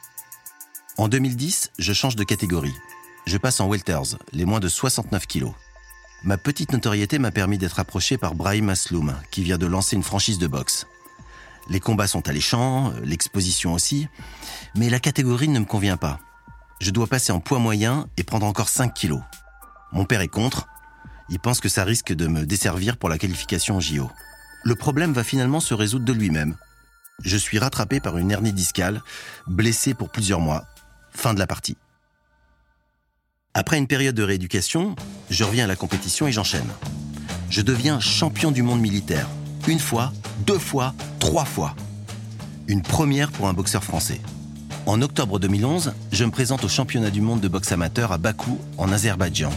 En 0.96 1.06
2010, 1.06 1.72
je 1.78 1.92
change 1.92 2.16
de 2.16 2.24
catégorie. 2.24 2.74
Je 3.26 3.36
passe 3.36 3.60
en 3.60 3.68
welters, 3.68 4.16
les 4.32 4.46
moins 4.46 4.58
de 4.58 4.68
69 4.68 5.26
kilos. 5.26 5.52
Ma 6.24 6.38
petite 6.38 6.72
notoriété 6.72 7.18
m'a 7.18 7.30
permis 7.30 7.58
d'être 7.58 7.78
approché 7.78 8.16
par 8.16 8.34
Brahim 8.34 8.70
Asloum, 8.70 9.16
qui 9.30 9.42
vient 9.42 9.58
de 9.58 9.66
lancer 9.66 9.96
une 9.96 10.02
franchise 10.02 10.38
de 10.38 10.46
boxe. 10.46 10.86
Les 11.68 11.78
combats 11.78 12.06
sont 12.06 12.26
alléchants, 12.26 12.90
l'exposition 13.04 13.74
aussi, 13.74 14.08
mais 14.76 14.88
la 14.88 15.00
catégorie 15.00 15.48
ne 15.48 15.60
me 15.60 15.66
convient 15.66 15.98
pas. 15.98 16.20
Je 16.80 16.90
dois 16.90 17.06
passer 17.06 17.32
en 17.32 17.40
poids 17.40 17.58
moyen 17.58 18.08
et 18.16 18.24
prendre 18.24 18.46
encore 18.46 18.70
5 18.70 18.94
kilos. 18.94 19.20
Mon 19.92 20.06
père 20.06 20.22
est 20.22 20.28
contre. 20.28 20.68
Il 21.28 21.38
pense 21.38 21.60
que 21.60 21.68
ça 21.68 21.84
risque 21.84 22.14
de 22.14 22.28
me 22.28 22.46
desservir 22.46 22.96
pour 22.96 23.10
la 23.10 23.18
qualification 23.18 23.76
au 23.76 23.80
JO 23.82 24.10
le 24.64 24.74
problème 24.74 25.12
va 25.12 25.24
finalement 25.24 25.60
se 25.60 25.74
résoudre 25.74 26.04
de 26.04 26.12
lui-même. 26.12 26.56
Je 27.24 27.36
suis 27.36 27.58
rattrapé 27.58 28.00
par 28.00 28.18
une 28.18 28.30
hernie 28.30 28.52
discale, 28.52 29.02
blessé 29.46 29.94
pour 29.94 30.10
plusieurs 30.10 30.40
mois. 30.40 30.64
Fin 31.10 31.34
de 31.34 31.38
la 31.38 31.46
partie. 31.46 31.76
Après 33.54 33.78
une 33.78 33.88
période 33.88 34.14
de 34.14 34.22
rééducation, 34.22 34.94
je 35.30 35.42
reviens 35.42 35.64
à 35.64 35.66
la 35.68 35.74
compétition 35.74 36.28
et 36.28 36.32
j'enchaîne. 36.32 36.70
Je 37.50 37.62
deviens 37.62 37.98
champion 37.98 38.52
du 38.52 38.62
monde 38.62 38.80
militaire. 38.80 39.26
Une 39.66 39.80
fois, 39.80 40.12
deux 40.46 40.58
fois, 40.58 40.94
trois 41.18 41.44
fois. 41.44 41.74
Une 42.68 42.82
première 42.82 43.32
pour 43.32 43.48
un 43.48 43.54
boxeur 43.54 43.82
français. 43.82 44.20
En 44.86 45.02
octobre 45.02 45.38
2011, 45.38 45.92
je 46.12 46.24
me 46.24 46.30
présente 46.30 46.64
au 46.64 46.68
championnat 46.68 47.10
du 47.10 47.20
monde 47.20 47.40
de 47.40 47.48
boxe 47.48 47.72
amateur 47.72 48.12
à 48.12 48.18
Bakou, 48.18 48.58
en 48.76 48.92
Azerbaïdjan. 48.92 49.50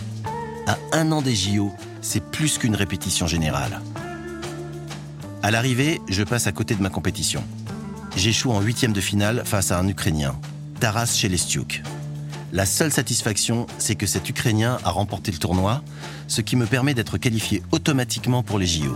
À 0.67 0.77
un 0.93 1.12
an 1.12 1.22
des 1.22 1.36
JO, 1.36 1.72
c'est 2.01 2.24
plus 2.24 2.58
qu'une 2.58 2.75
répétition 2.75 3.27
générale. 3.27 3.81
À 5.44 5.50
l'arrivée, 5.50 6.00
je 6.08 6.24
passe 6.24 6.46
à 6.46 6.52
côté 6.52 6.76
de 6.76 6.84
ma 6.84 6.92
compétition. 6.92 7.44
J'échoue 8.16 8.52
en 8.52 8.62
huitième 8.62 8.94
de 8.94 9.02
finale 9.02 9.42
face 9.44 9.72
à 9.72 9.80
un 9.80 9.88
Ukrainien, 9.88 10.36
Taras 10.80 11.08
Chelestiuk. 11.08 11.82
La 12.54 12.68
seule 12.68 12.92
satisfaction, 12.92 13.66
c'est 13.80 13.96
que 13.96 14.06
cet 14.06 14.30
Ukrainien 14.30 14.78
a 14.84 14.92
remporté 14.92 15.32
le 15.32 15.40
tournoi, 15.40 15.82
ce 16.28 16.42
qui 16.42 16.56
me 16.56 16.68
permet 16.68 16.94
d'être 16.94 17.18
qualifié 17.18 17.64
automatiquement 17.72 18.44
pour 18.44 18.60
les 18.60 18.68
JO. 18.68 18.96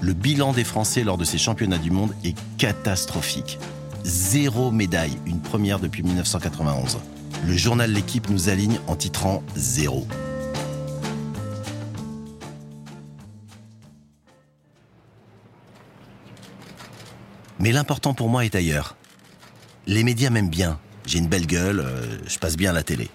Le 0.00 0.12
bilan 0.12 0.52
des 0.52 0.62
Français 0.62 1.02
lors 1.02 1.18
de 1.18 1.24
ces 1.24 1.38
championnats 1.38 1.78
du 1.78 1.90
monde 1.90 2.14
est 2.22 2.36
catastrophique. 2.56 3.58
Zéro 4.04 4.70
médaille, 4.70 5.18
une 5.26 5.40
première 5.40 5.80
depuis 5.80 6.04
1991. 6.04 6.98
Le 7.44 7.56
journal 7.56 7.90
L'équipe 7.90 8.30
nous 8.30 8.48
aligne 8.48 8.78
en 8.86 8.94
titrant 8.94 9.42
zéro. 9.56 10.06
Mais 17.58 17.72
l'important 17.72 18.14
pour 18.14 18.28
moi 18.28 18.44
est 18.44 18.54
ailleurs. 18.54 18.96
Les 19.86 20.04
médias 20.04 20.30
m'aiment 20.30 20.50
bien. 20.50 20.78
J'ai 21.06 21.18
une 21.18 21.28
belle 21.28 21.46
gueule, 21.46 21.80
euh, 21.80 22.18
je 22.26 22.38
passe 22.38 22.56
bien 22.56 22.70
à 22.70 22.74
la 22.74 22.82
télé. 22.82 23.08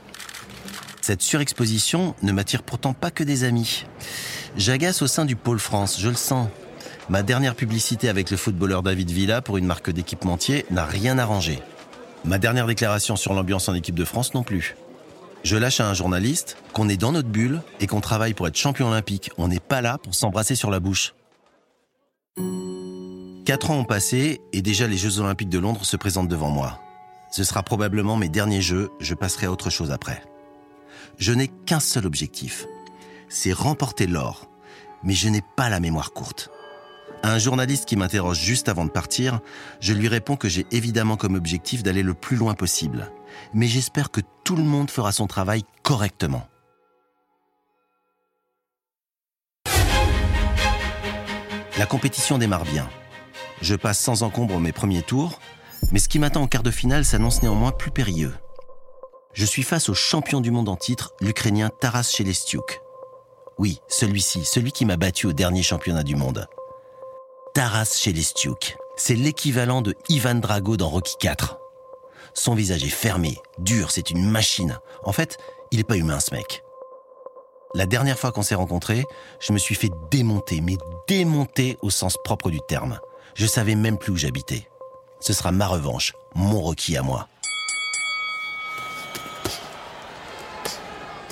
Cette 1.02 1.22
surexposition 1.22 2.16
ne 2.24 2.32
m'attire 2.32 2.64
pourtant 2.64 2.94
pas 2.94 3.12
que 3.12 3.24
des 3.24 3.44
amis. 3.44 3.86
J'agace 4.58 5.02
au 5.02 5.08
sein 5.08 5.26
du 5.26 5.36
pôle 5.36 5.60
France, 5.60 6.00
je 6.00 6.10
le 6.10 6.16
sens. 6.16 6.48
Ma 7.10 7.22
dernière 7.22 7.56
publicité 7.56 8.10
avec 8.10 8.32
le 8.32 8.38
footballeur 8.38 8.82
David 8.82 9.12
Villa 9.12 9.42
pour 9.42 9.58
une 9.58 9.66
marque 9.66 9.92
d'équipementier 9.92 10.66
n'a 10.72 10.86
rien 10.86 11.18
arrangé. 11.18 11.60
Ma 12.26 12.38
dernière 12.38 12.66
déclaration 12.66 13.16
sur 13.16 13.34
l'ambiance 13.34 13.68
en 13.68 13.74
équipe 13.74 13.96
de 13.96 14.06
France 14.06 14.34
non 14.34 14.44
plus. 14.44 14.76
Je 15.44 15.58
lâche 15.58 15.82
à 15.82 15.90
un 15.90 15.94
journaliste 15.94 16.56
qu'on 16.72 16.88
est 16.88 16.96
dans 16.96 17.12
notre 17.12 17.28
bulle 17.28 17.62
et 17.82 17.88
qu'on 17.88 18.00
travaille 18.00 18.34
pour 18.34 18.48
être 18.48 18.58
champion 18.58 18.88
olympique. 18.88 19.30
On 19.38 19.50
n'est 19.50 19.60
pas 19.60 19.82
là 19.82 19.98
pour 19.98 20.16
s'embrasser 20.16 20.56
sur 20.56 20.72
la 20.72 20.80
bouche. 20.80 21.14
Quatre 23.46 23.72
ans 23.72 23.80
ont 23.80 23.84
passé 23.84 24.40
et 24.54 24.62
déjà 24.62 24.88
les 24.88 24.96
Jeux 24.96 25.20
Olympiques 25.20 25.50
de 25.50 25.60
Londres 25.60 25.84
se 25.84 25.98
présentent 25.98 26.30
devant 26.30 26.50
moi. 26.50 26.80
Ce 27.30 27.44
sera 27.44 27.62
probablement 27.62 28.16
mes 28.16 28.30
derniers 28.30 28.62
Jeux, 28.62 28.90
je 29.02 29.16
passerai 29.16 29.48
à 29.48 29.52
autre 29.52 29.70
chose 29.70 29.92
après. 29.92 30.24
Je 31.18 31.34
n'ai 31.34 31.50
qu'un 31.50 31.82
seul 31.82 32.06
objectif, 32.06 32.66
c'est 33.28 33.52
remporter 33.52 34.08
l'or, 34.08 34.50
mais 35.04 35.14
je 35.14 35.28
n'ai 35.28 35.42
pas 35.58 35.68
la 35.68 35.82
mémoire 35.82 36.14
courte. 36.14 36.52
À 37.22 37.34
un 37.34 37.38
journaliste 37.38 37.86
qui 37.86 37.98
m'interroge 37.98 38.40
juste 38.40 38.70
avant 38.70 38.86
de 38.86 38.90
partir, 38.90 39.42
je 39.82 39.92
lui 39.92 40.08
réponds 40.08 40.38
que 40.38 40.48
j'ai 40.48 40.66
évidemment 40.72 41.18
comme 41.18 41.36
objectif 41.36 41.84
d'aller 41.84 42.04
le 42.04 42.14
plus 42.14 42.38
loin 42.38 42.54
possible, 42.54 43.12
mais 43.54 43.68
j'espère 43.68 44.10
que 44.10 44.22
tout 44.46 44.56
le 44.56 44.64
monde 44.64 44.90
fera 44.90 45.12
son 45.12 45.28
travail 45.28 45.64
correctement. 45.82 46.48
La 51.78 51.86
compétition 51.86 52.38
démarre 52.38 52.64
bien. 52.64 52.88
Je 53.64 53.76
passe 53.76 53.98
sans 53.98 54.24
encombre 54.24 54.60
mes 54.60 54.74
premiers 54.74 55.04
tours, 55.04 55.40
mais 55.94 56.00
ce 56.00 56.10
qui 56.10 56.20
m'attend 56.20 56.42
en 56.42 56.48
quart 56.48 56.64
de 56.64 56.70
finale 56.70 57.06
s'annonce 57.06 57.42
néanmoins 57.42 57.72
plus 57.72 57.92
périlleux. 57.92 58.34
Je 59.32 59.46
suis 59.46 59.64
face 59.64 59.88
au 59.88 59.94
champion 59.94 60.42
du 60.42 60.52
monde 60.52 60.68
en 60.68 60.76
titre, 60.76 61.14
l'Ukrainien 61.22 61.70
Taras 61.80 62.12
Chelestiuk. 62.14 62.82
Oui, 63.58 63.80
celui-ci, 63.88 64.44
celui 64.44 64.74
qui 64.74 64.84
m'a 64.84 64.98
battu 64.98 65.28
au 65.28 65.32
dernier 65.32 65.64
championnat 65.64 66.04
du 66.04 66.18
monde. 66.18 66.46
Taras 67.54 67.98
Chelestiuk, 67.98 68.76
c'est 68.98 69.16
l'équivalent 69.16 69.82
de 69.82 69.96
Ivan 70.10 70.36
Drago 70.36 70.76
dans 70.76 70.90
Rocky 70.90 71.16
IV. 71.24 71.56
Son 72.34 72.56
visage 72.56 72.84
est 72.84 72.90
fermé, 72.90 73.38
dur, 73.60 73.92
c'est 73.92 74.10
une 74.10 74.30
machine. 74.30 74.78
En 75.06 75.14
fait, 75.14 75.38
il 75.72 75.78
n'est 75.78 75.86
pas 75.86 75.96
humain 75.96 76.20
ce 76.20 76.36
mec. 76.36 76.66
La 77.76 77.86
dernière 77.86 78.20
fois 78.20 78.34
qu'on 78.34 78.44
s'est 78.44 78.56
rencontrés, 78.56 79.06
je 79.40 79.54
me 79.54 79.58
suis 79.58 79.76
fait 79.76 79.92
démonter, 80.12 80.60
mais 80.60 80.76
démonter 81.08 81.78
au 81.82 81.90
sens 81.90 82.18
propre 82.26 82.50
du 82.50 82.60
terme. 82.68 83.00
Je 83.36 83.48
savais 83.48 83.76
même 83.76 83.98
plus 83.98 84.12
où 84.12 84.18
j'habitais. 84.18 84.68
Ce 85.20 85.34
sera 85.34 85.52
ma 85.52 85.66
revanche, 85.66 86.14
mon 86.36 86.62
requis 86.62 86.98
à 86.98 87.02
moi. 87.02 87.28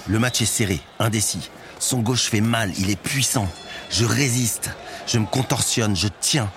Le 0.08 0.18
match 0.18 0.42
est 0.42 0.46
serré, 0.46 0.80
indécis. 1.00 1.52
Son 1.80 2.00
gauche 2.00 2.30
fait 2.30 2.42
mal, 2.42 2.72
il 2.80 2.90
est 2.90 3.00
puissant. 3.00 3.48
Je 3.92 4.06
résiste, 4.06 4.72
je 5.06 5.20
me 5.20 5.26
contorsionne, 5.26 5.96
je 5.96 6.08
tiens. 6.20 6.52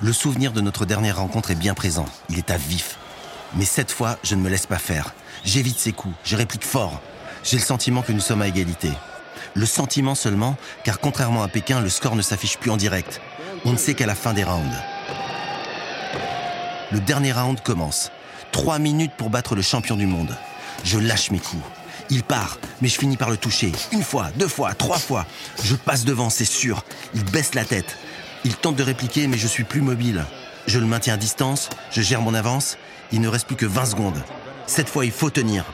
Le 0.00 0.12
souvenir 0.12 0.52
de 0.52 0.60
notre 0.60 0.84
dernière 0.84 1.16
rencontre 1.16 1.50
est 1.50 1.54
bien 1.54 1.74
présent, 1.74 2.06
il 2.28 2.38
est 2.38 2.50
à 2.50 2.56
vif. 2.58 2.98
Mais 3.54 3.64
cette 3.64 3.90
fois, 3.90 4.18
je 4.22 4.34
ne 4.34 4.42
me 4.42 4.50
laisse 4.50 4.66
pas 4.66 4.78
faire. 4.78 5.14
J'évite 5.44 5.78
ses 5.78 5.92
coups, 5.92 6.14
je 6.24 6.36
réplique 6.36 6.64
fort. 6.64 7.00
J'ai 7.42 7.56
le 7.56 7.62
sentiment 7.62 8.02
que 8.02 8.12
nous 8.12 8.20
sommes 8.20 8.42
à 8.42 8.48
égalité. 8.48 8.90
Le 9.54 9.66
sentiment 9.66 10.14
seulement, 10.14 10.56
car 10.84 11.00
contrairement 11.00 11.42
à 11.42 11.48
Pékin, 11.48 11.80
le 11.80 11.88
score 11.88 12.16
ne 12.16 12.22
s'affiche 12.22 12.58
plus 12.58 12.70
en 12.70 12.76
direct. 12.76 13.20
On 13.64 13.72
ne 13.72 13.76
sait 13.76 13.94
qu'à 13.94 14.06
la 14.06 14.14
fin 14.14 14.32
des 14.32 14.44
rounds. 14.44 14.76
Le 16.92 17.00
dernier 17.00 17.32
round 17.32 17.60
commence. 17.60 18.10
Trois 18.52 18.78
minutes 18.78 19.12
pour 19.16 19.28
battre 19.28 19.54
le 19.54 19.62
champion 19.62 19.96
du 19.96 20.06
monde. 20.06 20.34
Je 20.82 20.98
lâche 20.98 21.30
mes 21.30 21.38
coups. 21.38 21.62
Il 22.08 22.24
part, 22.24 22.58
mais 22.80 22.88
je 22.88 22.98
finis 22.98 23.16
par 23.18 23.30
le 23.30 23.36
toucher. 23.36 23.70
Une 23.92 24.02
fois, 24.02 24.30
deux 24.36 24.48
fois, 24.48 24.74
trois 24.74 24.98
fois. 24.98 25.26
Je 25.62 25.76
passe 25.76 26.04
devant, 26.04 26.30
c'est 26.30 26.44
sûr. 26.44 26.84
Il 27.14 27.22
baisse 27.24 27.54
la 27.54 27.64
tête. 27.64 27.98
Il 28.44 28.56
tente 28.56 28.76
de 28.76 28.82
répliquer, 28.82 29.26
mais 29.28 29.36
je 29.36 29.46
suis 29.46 29.64
plus 29.64 29.82
mobile. 29.82 30.24
Je 30.66 30.78
le 30.78 30.86
maintiens 30.86 31.14
à 31.14 31.18
distance, 31.18 31.68
je 31.90 32.00
gère 32.00 32.22
mon 32.22 32.34
avance. 32.34 32.78
Il 33.12 33.20
ne 33.20 33.28
reste 33.28 33.46
plus 33.46 33.56
que 33.56 33.66
20 33.66 33.84
secondes. 33.84 34.22
Cette 34.66 34.88
fois, 34.88 35.04
il 35.04 35.12
faut 35.12 35.30
tenir. 35.30 35.64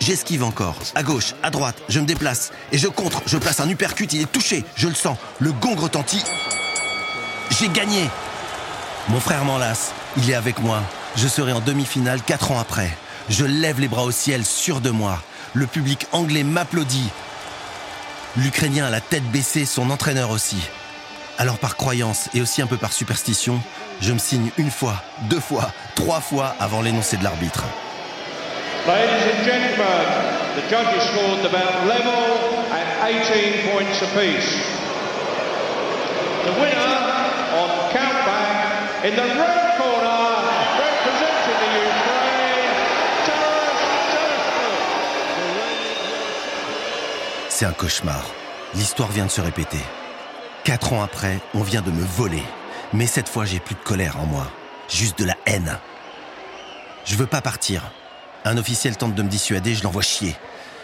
J'esquive 0.00 0.44
encore. 0.44 0.76
À 0.94 1.02
gauche, 1.02 1.34
à 1.42 1.50
droite, 1.50 1.80
je 1.88 1.98
me 2.00 2.06
déplace. 2.06 2.52
Et 2.72 2.78
je 2.78 2.88
contre, 2.88 3.22
je 3.24 3.38
place 3.38 3.60
un 3.60 3.68
uppercut, 3.68 4.12
il 4.12 4.20
est 4.20 4.30
touché. 4.30 4.64
Je 4.76 4.88
le 4.88 4.94
sens. 4.94 5.16
Le 5.40 5.52
gong 5.52 5.76
retentit. 5.76 6.22
J'ai 7.58 7.68
gagné 7.68 8.08
Mon 9.08 9.20
frère 9.20 9.44
m'enlace. 9.44 9.92
Il 10.16 10.30
est 10.30 10.34
avec 10.34 10.58
moi. 10.60 10.80
Je 11.16 11.28
serai 11.28 11.52
en 11.52 11.60
demi-finale 11.60 12.22
quatre 12.22 12.50
ans 12.50 12.58
après. 12.58 12.90
Je 13.28 13.44
lève 13.44 13.78
les 13.78 13.88
bras 13.88 14.04
au 14.04 14.10
ciel, 14.10 14.44
sûr 14.44 14.80
de 14.80 14.90
moi. 14.90 15.18
Le 15.52 15.66
public 15.66 16.06
anglais 16.12 16.44
m'applaudit. 16.44 17.10
L'Ukrainien 18.36 18.86
a 18.86 18.90
la 18.90 19.02
tête 19.02 19.24
baissée, 19.24 19.66
son 19.66 19.90
entraîneur 19.90 20.30
aussi. 20.30 20.56
Alors 21.36 21.58
par 21.58 21.76
croyance 21.76 22.30
et 22.32 22.40
aussi 22.40 22.62
un 22.62 22.66
peu 22.66 22.78
par 22.78 22.92
superstition, 22.92 23.60
je 24.00 24.12
me 24.12 24.18
signe 24.18 24.50
une 24.56 24.70
fois, 24.70 25.02
deux 25.22 25.40
fois, 25.40 25.70
trois 25.94 26.20
fois 26.20 26.54
avant 26.58 26.80
l'énoncé 26.80 27.18
de 27.18 27.24
l'arbitre. 27.24 27.64
Ladies 28.86 29.24
and 29.30 29.44
gentlemen, 29.44 30.06
the 30.56 30.62
judges 30.70 31.02
scored 31.02 31.42
the 31.42 31.50
bout 31.50 31.86
level 31.86 32.64
at 32.72 33.10
18 33.10 33.70
points 33.70 34.02
apiece. 34.02 34.56
The 36.44 36.60
winner 36.60 37.11
C'est 47.48 47.64
un 47.64 47.72
cauchemar. 47.72 48.24
L'histoire 48.76 49.10
vient 49.10 49.26
de 49.26 49.30
se 49.30 49.40
répéter. 49.40 49.80
Quatre 50.62 50.92
ans 50.92 51.02
après, 51.02 51.40
on 51.52 51.62
vient 51.62 51.82
de 51.82 51.90
me 51.90 52.04
voler. 52.04 52.44
Mais 52.92 53.06
cette 53.06 53.28
fois, 53.28 53.44
j'ai 53.44 53.58
plus 53.58 53.74
de 53.74 53.80
colère 53.80 54.20
en 54.20 54.26
moi. 54.26 54.46
Juste 54.88 55.18
de 55.18 55.24
la 55.24 55.34
haine. 55.46 55.78
Je 57.04 57.16
veux 57.16 57.26
pas 57.26 57.40
partir. 57.40 57.90
Un 58.44 58.56
officiel 58.56 58.96
tente 58.96 59.16
de 59.16 59.22
me 59.24 59.28
dissuader, 59.28 59.74
je 59.74 59.82
l'envoie 59.82 60.02
chier. 60.02 60.36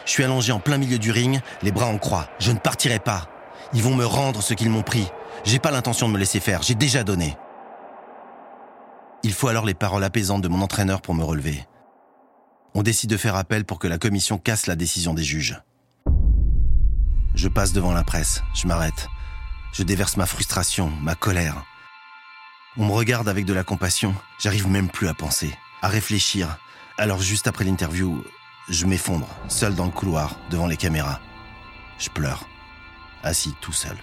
Je 0.07 0.11
suis 0.11 0.25
allongé 0.25 0.51
en 0.51 0.59
plein 0.59 0.79
milieu 0.79 0.99
du 0.99 1.13
ring, 1.13 1.41
les 1.63 1.71
bras 1.71 1.87
en 1.87 1.99
croix. 1.99 2.27
Je 2.41 2.51
ne 2.51 2.59
partirai 2.59 2.99
pas. 2.99 3.29
Ils 3.75 3.83
vont 3.85 3.95
me 3.95 4.07
rendre 4.07 4.43
ce 4.43 4.55
qu'ils 4.55 4.71
m'ont 4.71 4.83
pris. 4.83 5.07
J'ai 5.45 5.61
pas 5.61 5.71
l'intention 5.71 6.09
de 6.09 6.15
me 6.15 6.19
laisser 6.19 6.41
faire, 6.41 6.63
j'ai 6.63 6.75
déjà 6.75 7.05
donné. 7.05 7.37
Il 9.29 9.35
faut 9.35 9.49
alors 9.49 9.67
les 9.67 9.75
paroles 9.75 10.05
apaisantes 10.05 10.41
de 10.41 10.49
mon 10.49 10.63
entraîneur 10.63 11.03
pour 11.03 11.15
me 11.15 11.23
relever. 11.23 11.67
On 12.73 12.83
décide 12.83 13.11
de 13.11 13.19
faire 13.19 13.37
appel 13.37 13.67
pour 13.67 13.79
que 13.79 13.87
la 13.87 13.99
commission 13.99 14.39
casse 14.39 14.67
la 14.67 14.75
décision 14.75 15.13
des 15.13 15.23
juges. 15.23 15.61
Je 17.35 17.49
passe 17.49 17.75
devant 17.75 17.93
la 17.93 18.05
presse, 18.05 18.43
je 18.55 18.67
m'arrête. 18.67 19.07
Je 19.75 19.83
déverse 19.83 20.17
ma 20.17 20.25
frustration, 20.25 20.89
ma 21.03 21.15
colère. 21.15 21.63
On 22.79 22.87
me 22.87 22.93
regarde 22.93 23.29
avec 23.29 23.45
de 23.45 23.53
la 23.53 23.65
compassion, 23.65 24.15
j'arrive 24.41 24.67
même 24.67 24.89
plus 24.89 25.09
à 25.09 25.13
penser, 25.13 25.55
à 25.83 25.89
réfléchir. 25.89 26.57
Alors 26.97 27.21
juste 27.21 27.49
après 27.49 27.67
l'interview, 27.67 28.25
je 28.71 28.87
m'effondre, 28.87 29.29
seul 29.49 29.75
dans 29.75 29.85
le 29.85 29.91
couloir, 29.91 30.37
devant 30.49 30.67
les 30.67 30.79
caméras. 30.79 31.21
Je 31.99 32.09
pleure, 32.09 32.49
assis 33.23 33.55
tout 33.61 33.75
seul. 33.75 33.99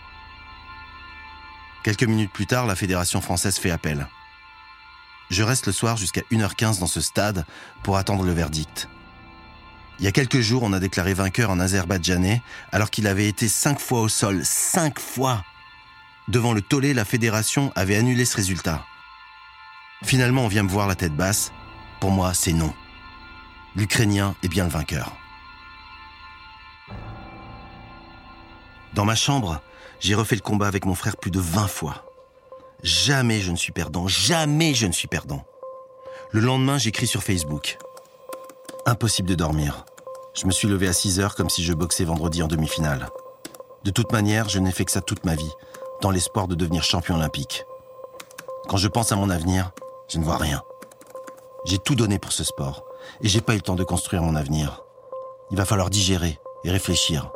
Quelques 1.83 2.03
minutes 2.03 2.31
plus 2.31 2.45
tard, 2.45 2.67
la 2.67 2.75
Fédération 2.75 3.21
française 3.21 3.57
fait 3.57 3.71
appel. 3.71 4.07
Je 5.29 5.43
reste 5.43 5.67
le 5.67 5.73
soir 5.73 5.97
jusqu'à 5.97 6.21
1h15 6.31 6.79
dans 6.79 6.87
ce 6.87 7.01
stade 7.01 7.45
pour 7.83 7.97
attendre 7.97 8.23
le 8.23 8.31
verdict. 8.31 8.87
Il 9.99 10.05
y 10.05 10.07
a 10.07 10.11
quelques 10.11 10.41
jours, 10.41 10.63
on 10.63 10.73
a 10.73 10.79
déclaré 10.79 11.13
vainqueur 11.13 11.51
un 11.51 11.59
Azerbaïdjanais 11.59 12.41
alors 12.71 12.91
qu'il 12.91 13.07
avait 13.07 13.27
été 13.27 13.47
cinq 13.47 13.79
fois 13.79 14.01
au 14.01 14.09
sol. 14.09 14.41
Cinq 14.43 14.99
fois 14.99 15.43
Devant 16.27 16.53
le 16.53 16.61
tollé, 16.61 16.93
la 16.93 17.05
fédération 17.05 17.71
avait 17.75 17.95
annulé 17.95 18.25
ce 18.25 18.35
résultat. 18.35 18.83
Finalement, 20.03 20.45
on 20.45 20.47
vient 20.47 20.63
me 20.63 20.69
voir 20.69 20.87
la 20.87 20.95
tête 20.95 21.15
basse. 21.15 21.51
Pour 21.99 22.11
moi, 22.11 22.33
c'est 22.33 22.53
non. 22.53 22.73
L'Ukrainien 23.75 24.35
est 24.43 24.47
bien 24.47 24.65
le 24.65 24.69
vainqueur. 24.69 25.15
Dans 28.93 29.05
ma 29.05 29.15
chambre, 29.15 29.61
j'ai 29.99 30.15
refait 30.15 30.35
le 30.35 30.41
combat 30.41 30.67
avec 30.67 30.85
mon 30.85 30.95
frère 30.95 31.17
plus 31.17 31.31
de 31.31 31.39
20 31.39 31.67
fois. 31.67 32.04
Jamais 32.85 33.41
je 33.41 33.51
ne 33.51 33.55
suis 33.55 33.71
perdant, 33.71 34.07
jamais 34.07 34.75
je 34.75 34.85
ne 34.85 34.91
suis 34.91 35.07
perdant. 35.07 35.43
Le 36.29 36.39
lendemain, 36.39 36.77
j'écris 36.77 37.07
sur 37.07 37.23
Facebook. 37.23 37.79
Impossible 38.85 39.27
de 39.27 39.33
dormir. 39.33 39.85
Je 40.35 40.45
me 40.45 40.51
suis 40.51 40.67
levé 40.67 40.87
à 40.87 40.93
6 40.93 41.19
heures 41.19 41.33
comme 41.33 41.49
si 41.49 41.63
je 41.63 41.73
boxais 41.73 42.03
vendredi 42.03 42.43
en 42.43 42.47
demi-finale. 42.47 43.09
De 43.85 43.89
toute 43.89 44.11
manière, 44.11 44.49
je 44.49 44.59
n'ai 44.59 44.71
fait 44.71 44.85
que 44.85 44.91
ça 44.91 45.01
toute 45.01 45.25
ma 45.25 45.33
vie, 45.33 45.51
dans 46.03 46.11
l'espoir 46.11 46.47
de 46.47 46.53
devenir 46.53 46.83
champion 46.83 47.15
olympique. 47.15 47.65
Quand 48.67 48.77
je 48.77 48.87
pense 48.87 49.11
à 49.11 49.15
mon 49.15 49.31
avenir, 49.31 49.71
je 50.07 50.19
ne 50.19 50.23
vois 50.23 50.37
rien. 50.37 50.61
J'ai 51.65 51.79
tout 51.79 51.95
donné 51.95 52.19
pour 52.19 52.33
ce 52.33 52.43
sport, 52.43 52.85
et 53.23 53.27
j'ai 53.27 53.41
pas 53.41 53.53
eu 53.53 53.57
le 53.57 53.61
temps 53.63 53.73
de 53.73 53.83
construire 53.83 54.21
mon 54.21 54.35
avenir. 54.35 54.83
Il 55.49 55.57
va 55.57 55.65
falloir 55.65 55.89
digérer 55.89 56.37
et 56.63 56.69
réfléchir. 56.69 57.31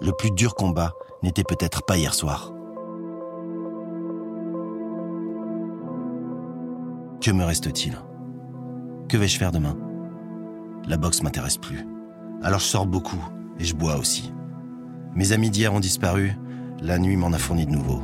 Le 0.00 0.10
plus 0.10 0.32
dur 0.32 0.56
combat 0.56 0.94
n'était 1.22 1.44
peut-être 1.44 1.84
pas 1.84 1.96
hier 1.96 2.12
soir. 2.12 2.50
Que 7.24 7.30
me 7.30 7.42
reste-t-il? 7.42 7.96
Que 9.08 9.16
vais-je 9.16 9.38
faire 9.38 9.50
demain? 9.50 9.78
La 10.86 10.98
boxe 10.98 11.22
m'intéresse 11.22 11.56
plus. 11.56 11.86
Alors 12.42 12.60
je 12.60 12.66
sors 12.66 12.86
beaucoup 12.86 13.24
et 13.58 13.64
je 13.64 13.74
bois 13.74 13.96
aussi. 13.96 14.30
Mes 15.14 15.32
amis 15.32 15.48
d'hier 15.48 15.72
ont 15.72 15.80
disparu, 15.80 16.36
la 16.82 16.98
nuit 16.98 17.16
m'en 17.16 17.32
a 17.32 17.38
fourni 17.38 17.64
de 17.64 17.70
nouveaux. 17.70 18.02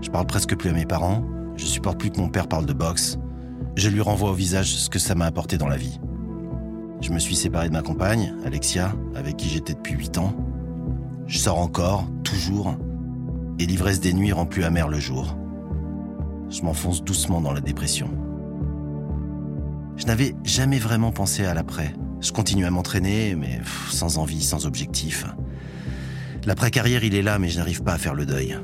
Je 0.00 0.08
parle 0.08 0.24
presque 0.24 0.56
plus 0.56 0.70
à 0.70 0.72
mes 0.72 0.86
parents, 0.86 1.26
je 1.56 1.66
supporte 1.66 2.00
plus 2.00 2.10
que 2.10 2.18
mon 2.18 2.30
père 2.30 2.48
parle 2.48 2.64
de 2.64 2.72
boxe. 2.72 3.18
Je 3.74 3.90
lui 3.90 4.00
renvoie 4.00 4.30
au 4.30 4.34
visage 4.34 4.74
ce 4.76 4.88
que 4.88 4.98
ça 4.98 5.14
m'a 5.14 5.26
apporté 5.26 5.58
dans 5.58 5.68
la 5.68 5.76
vie. 5.76 6.00
Je 7.02 7.12
me 7.12 7.18
suis 7.18 7.36
séparé 7.36 7.68
de 7.68 7.74
ma 7.74 7.82
compagne, 7.82 8.34
Alexia, 8.46 8.94
avec 9.14 9.36
qui 9.36 9.50
j'étais 9.50 9.74
depuis 9.74 9.92
8 9.92 10.16
ans. 10.16 10.34
Je 11.26 11.36
sors 11.36 11.58
encore, 11.58 12.06
toujours, 12.24 12.78
et 13.58 13.66
l'ivresse 13.66 14.00
des 14.00 14.14
nuits 14.14 14.32
rend 14.32 14.46
plus 14.46 14.64
amer 14.64 14.88
le 14.88 15.00
jour. 15.00 15.36
Je 16.50 16.62
m'enfonce 16.62 17.02
doucement 17.02 17.40
dans 17.40 17.52
la 17.52 17.60
dépression. 17.60 18.10
Je 19.96 20.06
n'avais 20.06 20.34
jamais 20.44 20.78
vraiment 20.78 21.10
pensé 21.10 21.44
à 21.44 21.54
l'après. 21.54 21.94
Je 22.20 22.32
continue 22.32 22.64
à 22.64 22.70
m'entraîner, 22.70 23.34
mais 23.34 23.60
sans 23.90 24.18
envie, 24.18 24.42
sans 24.42 24.66
objectif. 24.66 25.26
L'après-carrière, 26.44 27.02
il 27.02 27.14
est 27.14 27.22
là, 27.22 27.38
mais 27.38 27.48
je 27.48 27.58
n'arrive 27.58 27.82
pas 27.82 27.94
à 27.94 27.98
faire 27.98 28.14
le 28.14 28.26
deuil. 28.26 28.58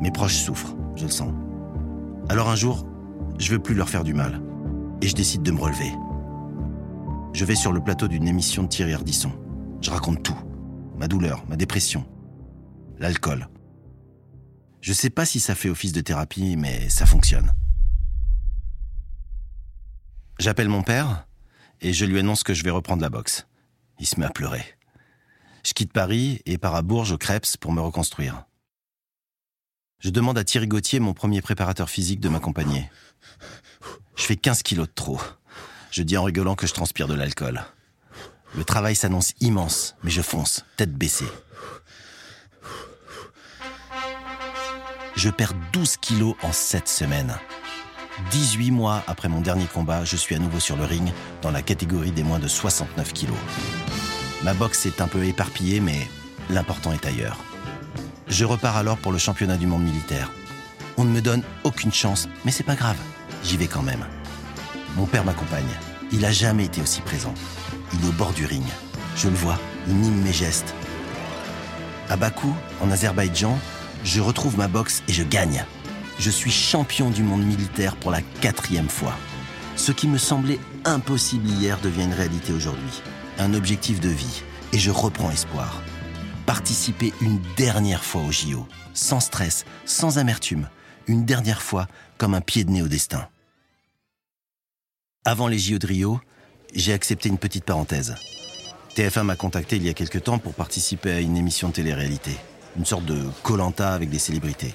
Mes 0.00 0.10
proches 0.10 0.36
souffrent, 0.36 0.74
je 0.96 1.04
le 1.04 1.10
sens. 1.10 1.32
Alors 2.28 2.48
un 2.48 2.56
jour, 2.56 2.86
je 3.38 3.50
veux 3.50 3.58
plus 3.58 3.74
leur 3.74 3.88
faire 3.88 4.04
du 4.04 4.14
mal. 4.14 4.40
Et 5.00 5.08
je 5.08 5.14
décide 5.14 5.42
de 5.42 5.50
me 5.50 5.60
relever. 5.60 5.92
Je 7.32 7.44
vais 7.44 7.56
sur 7.56 7.72
le 7.72 7.80
plateau 7.80 8.06
d'une 8.08 8.28
émission 8.28 8.62
de 8.62 8.68
Thierry 8.68 8.94
Ardisson. 8.94 9.32
Je 9.80 9.90
raconte 9.90 10.22
tout. 10.22 10.38
Ma 10.98 11.08
douleur, 11.08 11.44
ma 11.48 11.56
dépression, 11.56 12.04
l'alcool. 13.00 13.48
Je 14.82 14.92
sais 14.92 15.10
pas 15.10 15.24
si 15.24 15.38
ça 15.38 15.54
fait 15.54 15.68
office 15.68 15.92
de 15.92 16.00
thérapie, 16.00 16.56
mais 16.56 16.88
ça 16.88 17.06
fonctionne. 17.06 17.54
J'appelle 20.40 20.68
mon 20.68 20.82
père 20.82 21.28
et 21.80 21.92
je 21.92 22.04
lui 22.04 22.18
annonce 22.18 22.42
que 22.42 22.52
je 22.52 22.64
vais 22.64 22.70
reprendre 22.70 23.00
la 23.00 23.08
boxe. 23.08 23.46
Il 24.00 24.06
se 24.06 24.18
met 24.18 24.26
à 24.26 24.30
pleurer. 24.30 24.64
Je 25.64 25.72
quitte 25.72 25.92
Paris 25.92 26.42
et 26.46 26.58
pars 26.58 26.74
à 26.74 26.82
Bourges 26.82 27.12
au 27.12 27.18
Crêpes 27.18 27.56
pour 27.60 27.70
me 27.70 27.80
reconstruire. 27.80 28.44
Je 30.00 30.10
demande 30.10 30.36
à 30.36 30.42
Thierry 30.42 30.66
Gauthier, 30.66 30.98
mon 30.98 31.14
premier 31.14 31.42
préparateur 31.42 31.88
physique, 31.88 32.18
de 32.18 32.28
m'accompagner. 32.28 32.90
Je 34.16 34.24
fais 34.24 34.34
15 34.34 34.64
kilos 34.64 34.88
de 34.88 34.92
trop. 34.92 35.20
Je 35.92 36.02
dis 36.02 36.16
en 36.16 36.24
rigolant 36.24 36.56
que 36.56 36.66
je 36.66 36.74
transpire 36.74 37.06
de 37.06 37.14
l'alcool. 37.14 37.62
Le 38.56 38.64
travail 38.64 38.96
s'annonce 38.96 39.32
immense, 39.38 39.94
mais 40.02 40.10
je 40.10 40.22
fonce, 40.22 40.64
tête 40.76 40.92
baissée. 40.92 41.28
Je 45.22 45.30
perds 45.30 45.54
12 45.72 45.98
kilos 45.98 46.34
en 46.42 46.50
7 46.50 46.88
semaines. 46.88 47.38
18 48.32 48.72
mois 48.72 49.04
après 49.06 49.28
mon 49.28 49.40
dernier 49.40 49.66
combat, 49.66 50.04
je 50.04 50.16
suis 50.16 50.34
à 50.34 50.40
nouveau 50.40 50.58
sur 50.58 50.74
le 50.74 50.82
ring 50.82 51.12
dans 51.42 51.52
la 51.52 51.62
catégorie 51.62 52.10
des 52.10 52.24
moins 52.24 52.40
de 52.40 52.48
69 52.48 53.12
kilos. 53.12 53.36
Ma 54.42 54.52
boxe 54.52 54.84
est 54.84 55.00
un 55.00 55.06
peu 55.06 55.24
éparpillée, 55.24 55.78
mais 55.78 56.08
l'important 56.50 56.92
est 56.92 57.06
ailleurs. 57.06 57.38
Je 58.26 58.44
repars 58.44 58.76
alors 58.76 58.96
pour 58.96 59.12
le 59.12 59.18
championnat 59.18 59.56
du 59.58 59.68
monde 59.68 59.84
militaire. 59.84 60.32
On 60.96 61.04
ne 61.04 61.12
me 61.12 61.20
donne 61.20 61.44
aucune 61.62 61.92
chance, 61.92 62.28
mais 62.44 62.50
c'est 62.50 62.64
pas 62.64 62.74
grave, 62.74 62.98
j'y 63.44 63.56
vais 63.56 63.68
quand 63.68 63.82
même. 63.82 64.04
Mon 64.96 65.06
père 65.06 65.24
m'accompagne. 65.24 65.78
Il 66.10 66.24
a 66.24 66.32
jamais 66.32 66.64
été 66.64 66.82
aussi 66.82 67.00
présent. 67.00 67.34
Il 67.94 68.04
est 68.04 68.08
au 68.08 68.12
bord 68.12 68.32
du 68.32 68.44
ring. 68.44 68.66
Je 69.14 69.28
le 69.28 69.36
vois, 69.36 69.60
il 69.86 69.94
mime 69.94 70.20
mes 70.20 70.32
gestes. 70.32 70.74
À 72.10 72.16
Bakou, 72.16 72.52
en 72.80 72.90
Azerbaïdjan, 72.90 73.56
je 74.04 74.20
retrouve 74.20 74.58
ma 74.58 74.68
boxe 74.68 75.02
et 75.08 75.12
je 75.12 75.22
gagne. 75.22 75.64
Je 76.18 76.30
suis 76.30 76.50
champion 76.50 77.10
du 77.10 77.22
monde 77.22 77.44
militaire 77.44 77.96
pour 77.96 78.10
la 78.10 78.20
quatrième 78.40 78.88
fois. 78.88 79.14
Ce 79.76 79.92
qui 79.92 80.08
me 80.08 80.18
semblait 80.18 80.60
impossible 80.84 81.48
hier 81.48 81.80
devient 81.80 82.04
une 82.04 82.12
réalité 82.12 82.52
aujourd'hui. 82.52 83.02
Un 83.38 83.54
objectif 83.54 84.00
de 84.00 84.08
vie. 84.08 84.42
Et 84.72 84.78
je 84.78 84.90
reprends 84.90 85.30
espoir. 85.30 85.82
Participer 86.46 87.12
une 87.20 87.40
dernière 87.56 88.04
fois 88.04 88.22
au 88.22 88.32
JO. 88.32 88.66
Sans 88.94 89.20
stress, 89.20 89.64
sans 89.84 90.18
amertume. 90.18 90.68
Une 91.06 91.24
dernière 91.24 91.62
fois 91.62 91.88
comme 92.18 92.34
un 92.34 92.40
pied 92.40 92.64
de 92.64 92.70
nez 92.70 92.82
au 92.82 92.88
destin. 92.88 93.28
Avant 95.24 95.46
les 95.48 95.58
JO 95.58 95.78
de 95.78 95.86
Rio, 95.86 96.20
j'ai 96.74 96.92
accepté 96.92 97.28
une 97.28 97.38
petite 97.38 97.64
parenthèse. 97.64 98.16
TF1 98.96 99.22
m'a 99.22 99.36
contacté 99.36 99.76
il 99.76 99.84
y 99.84 99.88
a 99.88 99.94
quelque 99.94 100.18
temps 100.18 100.38
pour 100.38 100.54
participer 100.54 101.12
à 101.12 101.20
une 101.20 101.36
émission 101.36 101.68
de 101.68 101.74
télé-réalité 101.74 102.36
une 102.76 102.84
sorte 102.84 103.04
de 103.04 103.22
Colanta 103.42 103.92
avec 103.92 104.10
des 104.10 104.18
célébrités. 104.18 104.74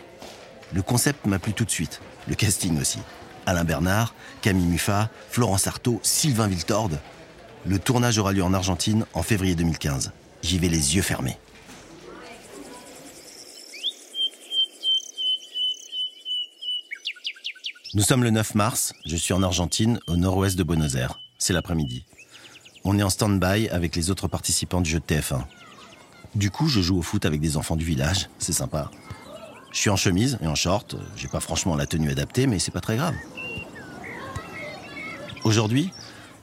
Le 0.74 0.82
concept 0.82 1.26
m'a 1.26 1.40
plu 1.40 1.54
tout 1.54 1.66
de 1.66 1.72
suite, 1.72 2.02
le 2.28 2.36
casting 2.36 2.80
aussi. 2.80 3.00
Alain 3.46 3.64
Bernard, 3.64 4.14
Camille 4.42 4.66
Muffat, 4.66 5.10
Florence 5.30 5.68
Artaud, 5.68 6.00
Sylvain 6.04 6.48
Viltorde. 6.48 7.00
Le 7.66 7.80
tournage 7.80 8.18
aura 8.18 8.34
lieu 8.34 8.44
en 8.44 8.54
Argentine 8.54 9.06
en 9.14 9.24
février 9.24 9.56
2015. 9.56 10.12
J'y 10.42 10.58
vais 10.60 10.68
les 10.68 10.96
yeux 10.96 11.02
fermés. 11.02 11.38
Nous 17.94 18.04
sommes 18.04 18.24
le 18.24 18.30
9 18.30 18.54
mars, 18.56 18.94
je 19.06 19.16
suis 19.16 19.34
en 19.34 19.42
Argentine, 19.42 20.00
au 20.08 20.18
nord-ouest 20.18 20.58
de 20.58 20.64
Buenos 20.64 20.96
Aires. 20.96 21.20
C'est 21.40 21.54
l'après-midi. 21.54 22.04
On 22.84 23.00
est 23.00 23.04
en 23.04 23.10
stand-by 23.10 23.70
avec 23.70 23.96
les 23.96 24.12
autres 24.12 24.28
participants 24.28 24.82
du 24.82 24.90
jeu 24.90 25.00
de 25.00 25.06
TF1. 25.06 25.42
Du 26.38 26.52
coup, 26.52 26.68
je 26.68 26.82
joue 26.82 27.00
au 27.00 27.02
foot 27.02 27.26
avec 27.26 27.42
des 27.42 27.58
enfants 27.58 27.76
du 27.76 27.84
village, 27.84 28.30
c'est 28.38 28.54
sympa. 28.54 28.92
Je 29.72 29.80
suis 29.80 29.90
en 29.90 29.96
chemise 29.96 30.38
et 30.40 30.46
en 30.46 30.54
short, 30.54 30.96
j'ai 31.16 31.28
pas 31.28 31.40
franchement 31.40 31.76
la 31.76 31.88
tenue 31.88 32.12
adaptée, 32.12 32.46
mais 32.46 32.60
c'est 32.60 32.70
pas 32.70 32.80
très 32.80 32.96
grave. 32.96 33.16
Aujourd'hui, 35.44 35.92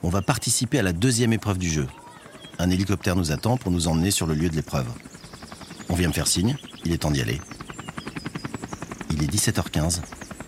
on 0.03 0.09
va 0.09 0.21
participer 0.21 0.79
à 0.79 0.83
la 0.83 0.91
deuxième 0.91 1.31
épreuve 1.31 1.57
du 1.57 1.69
jeu. 1.69 1.87
Un 2.59 2.71
hélicoptère 2.71 3.15
nous 3.15 3.31
attend 3.31 3.55
pour 3.55 3.71
nous 3.71 3.87
emmener 3.87 4.11
sur 4.11 4.27
le 4.27 4.33
lieu 4.33 4.49
de 4.49 4.55
l'épreuve. 4.57 4.87
On 5.87 5.95
vient 5.95 6.09
me 6.09 6.13
faire 6.13 6.27
signe, 6.27 6.57
il 6.83 6.91
est 6.91 6.97
temps 6.97 7.11
d'y 7.11 7.21
aller. 7.21 7.39
Il 9.11 9.23
est 9.23 9.33
17h15, 9.33 10.01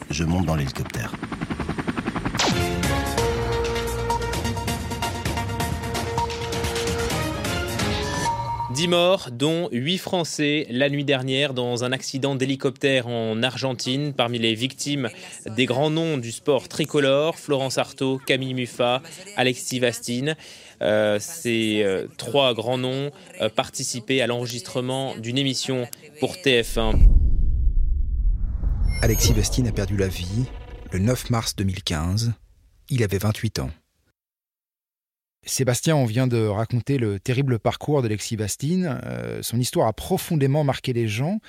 je 0.10 0.24
monte 0.26 0.46
dans 0.46 0.56
l'hélicoptère. 0.56 1.14
Dix 8.78 8.88
morts, 8.88 9.30
dont 9.32 9.70
huit 9.72 9.98
Français 9.98 10.68
la 10.70 10.92
nuit 10.92 11.04
dernière 11.04 11.56
dans 11.56 11.84
un 11.84 11.92
accident 11.92 12.36
d'hélicoptère 12.36 13.08
en 13.08 13.42
Argentine. 13.42 14.14
Parmi 14.14 14.38
les 14.38 14.54
victimes, 14.54 15.10
des 15.48 15.66
grands 15.66 15.90
noms 15.90 16.20
du 16.20 16.32
sport 16.32 16.68
tricolore, 16.68 17.40
Florence 17.40 17.80
Artaud, 17.80 18.22
Camille 18.24 18.54
Muffat, 18.54 19.02
Alexis 19.36 19.80
Vastine. 19.80 20.36
Euh, 20.84 21.18
ces 21.20 21.82
euh, 21.82 22.06
trois 22.20 22.54
grands 22.54 22.78
noms 22.78 23.10
euh, 23.42 23.50
participaient 23.50 24.22
à 24.22 24.28
l'enregistrement 24.28 25.18
d'une 25.18 25.40
émission 25.40 25.88
pour 26.20 26.36
TF1. 26.36 27.00
Alexis 29.02 29.34
Vastine 29.34 29.70
a 29.70 29.72
perdu 29.72 29.98
la 29.98 30.08
vie 30.08 30.46
le 30.92 31.00
9 31.00 31.32
mars 31.32 31.56
2015. 31.56 32.34
Il 32.92 33.02
avait 33.02 33.18
28 33.18 33.58
ans. 33.58 33.72
Sébastien, 35.48 35.96
on 35.96 36.06
vient 36.06 36.28
de 36.28 36.46
raconter 36.46 36.98
le 36.98 37.20
terrible 37.20 37.58
parcours 37.58 38.02
d'Alexis 38.02 38.38
Bastine. 38.38 39.00
Euh, 39.06 39.40
son 39.42 39.60
histoire 39.60 39.88
a 39.88 39.94
profondément 39.94 40.64
marqué 40.64 40.94
les 40.94 41.08
gens. 41.08 41.40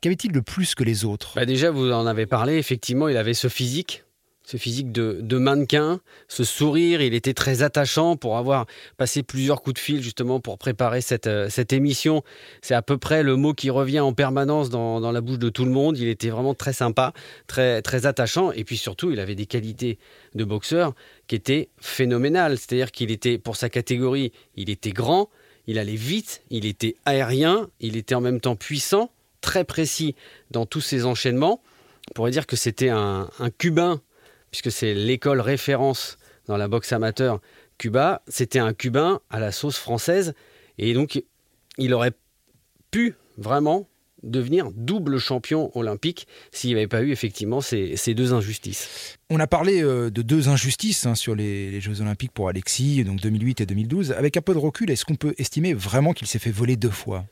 Qu'avait-il 0.00 0.32
de 0.32 0.40
plus 0.40 0.74
que 0.74 0.84
les 0.84 1.04
autres? 1.04 1.32
Bah 1.36 1.46
Déjà, 1.46 1.70
vous 1.70 1.90
en 1.90 2.06
avez 2.06 2.26
parlé, 2.26 2.56
effectivement, 2.56 3.08
il 3.08 3.16
avait 3.16 3.34
ce 3.34 3.48
physique 3.48 4.03
ce 4.46 4.58
physique 4.58 4.92
de, 4.92 5.38
mannequin, 5.38 6.00
ce 6.28 6.44
sourire, 6.44 7.00
il 7.00 7.14
était 7.14 7.32
très 7.32 7.62
attachant 7.62 8.16
pour 8.16 8.36
avoir 8.36 8.66
passé 8.98 9.22
plusieurs 9.22 9.62
coups 9.62 9.74
de 9.74 9.78
fil 9.78 10.02
justement 10.02 10.38
pour 10.38 10.58
préparer 10.58 11.00
cette, 11.00 11.26
euh, 11.26 11.48
émission. 11.70 12.22
C'est 12.60 12.74
à 12.74 12.82
peu 12.82 12.98
près 12.98 13.22
le 13.22 13.36
mot 13.36 13.54
qui 13.54 13.70
revient 13.70 14.00
en 14.00 14.12
permanence 14.12 14.68
dans, 14.68 15.00
la 15.12 15.20
bouche 15.22 15.38
de 15.38 15.48
tout 15.48 15.64
le 15.64 15.70
monde. 15.70 15.96
Il 15.96 16.08
était 16.08 16.28
vraiment 16.28 16.52
très 16.52 16.74
sympa, 16.74 17.14
très, 17.46 17.82
attachant 18.06 18.52
et 18.52 18.64
puis 18.64 18.76
surtout 18.76 19.10
il 19.12 19.20
avait 19.20 19.34
des 19.34 19.46
qualités 19.46 19.98
de 20.34 20.44
boxeur 20.44 20.94
qui 21.26 21.36
étaient 21.36 21.70
phénoménales. 21.80 22.58
C'est-à-dire 22.58 22.92
qu'il 22.92 23.10
était, 23.10 23.38
pour 23.38 23.56
sa 23.56 23.70
catégorie, 23.70 24.32
il 24.56 24.68
était 24.68 24.90
grand, 24.90 25.30
il 25.66 25.78
allait 25.78 25.94
vite, 25.94 26.42
il 26.50 26.66
était 26.66 26.96
aérien, 27.06 27.70
il 27.80 27.96
était 27.96 28.14
en 28.14 28.20
même 28.20 28.40
temps 28.40 28.56
puissant, 28.56 29.10
très 29.40 29.64
précis 29.64 30.14
dans 30.50 30.66
tous 30.66 30.82
ses 30.82 31.06
enchaînements. 31.06 31.62
On 32.10 32.12
pourrait 32.12 32.30
dire 32.30 32.46
que 32.46 32.56
c'était 32.56 32.90
un 32.90 33.30
Cubain 33.56 34.02
puisque 34.54 34.70
c'est 34.70 34.94
l'école 34.94 35.40
référence 35.40 36.16
dans 36.46 36.56
la 36.56 36.68
boxe 36.68 36.92
amateur 36.92 37.40
Cuba, 37.76 38.22
c'était 38.28 38.60
un 38.60 38.72
Cubain 38.72 39.20
à 39.28 39.40
la 39.40 39.50
sauce 39.50 39.78
française, 39.78 40.32
et 40.78 40.94
donc 40.94 41.20
il 41.76 41.92
aurait 41.92 42.12
pu 42.92 43.16
vraiment 43.36 43.88
devenir 44.22 44.70
double 44.70 45.18
champion 45.18 45.76
olympique 45.76 46.28
s'il 46.52 46.70
n'y 46.70 46.76
avait 46.76 46.86
pas 46.86 47.02
eu 47.02 47.10
effectivement 47.10 47.60
ces, 47.60 47.96
deux 48.14 48.32
injustices. 48.32 49.18
On 49.28 49.40
a 49.40 49.48
parlé 49.48 49.82
euh, 49.82 50.08
de 50.08 50.22
deux 50.22 50.48
injustices 50.48 51.04
hein, 51.04 51.16
sur 51.16 51.34
les, 51.34 51.72
les, 51.72 51.80
Jeux 51.80 52.00
olympiques 52.00 52.30
pour 52.30 52.48
Alexis, 52.48 53.02
donc 53.02 53.20
2008 53.20 53.62
et 53.62 53.66
2012. 53.66 54.12
Avec 54.12 54.36
un 54.36 54.40
peu 54.40 54.54
de 54.54 54.58
recul, 54.58 54.88
est-ce 54.88 55.04
qu'on 55.04 55.16
peut 55.16 55.34
estimer 55.36 55.74
vraiment 55.74 56.12
qu'il 56.12 56.28
s'est 56.28 56.38
fait 56.38 56.52
voler 56.52 56.76
deux 56.76 56.90
fois? 56.90 57.26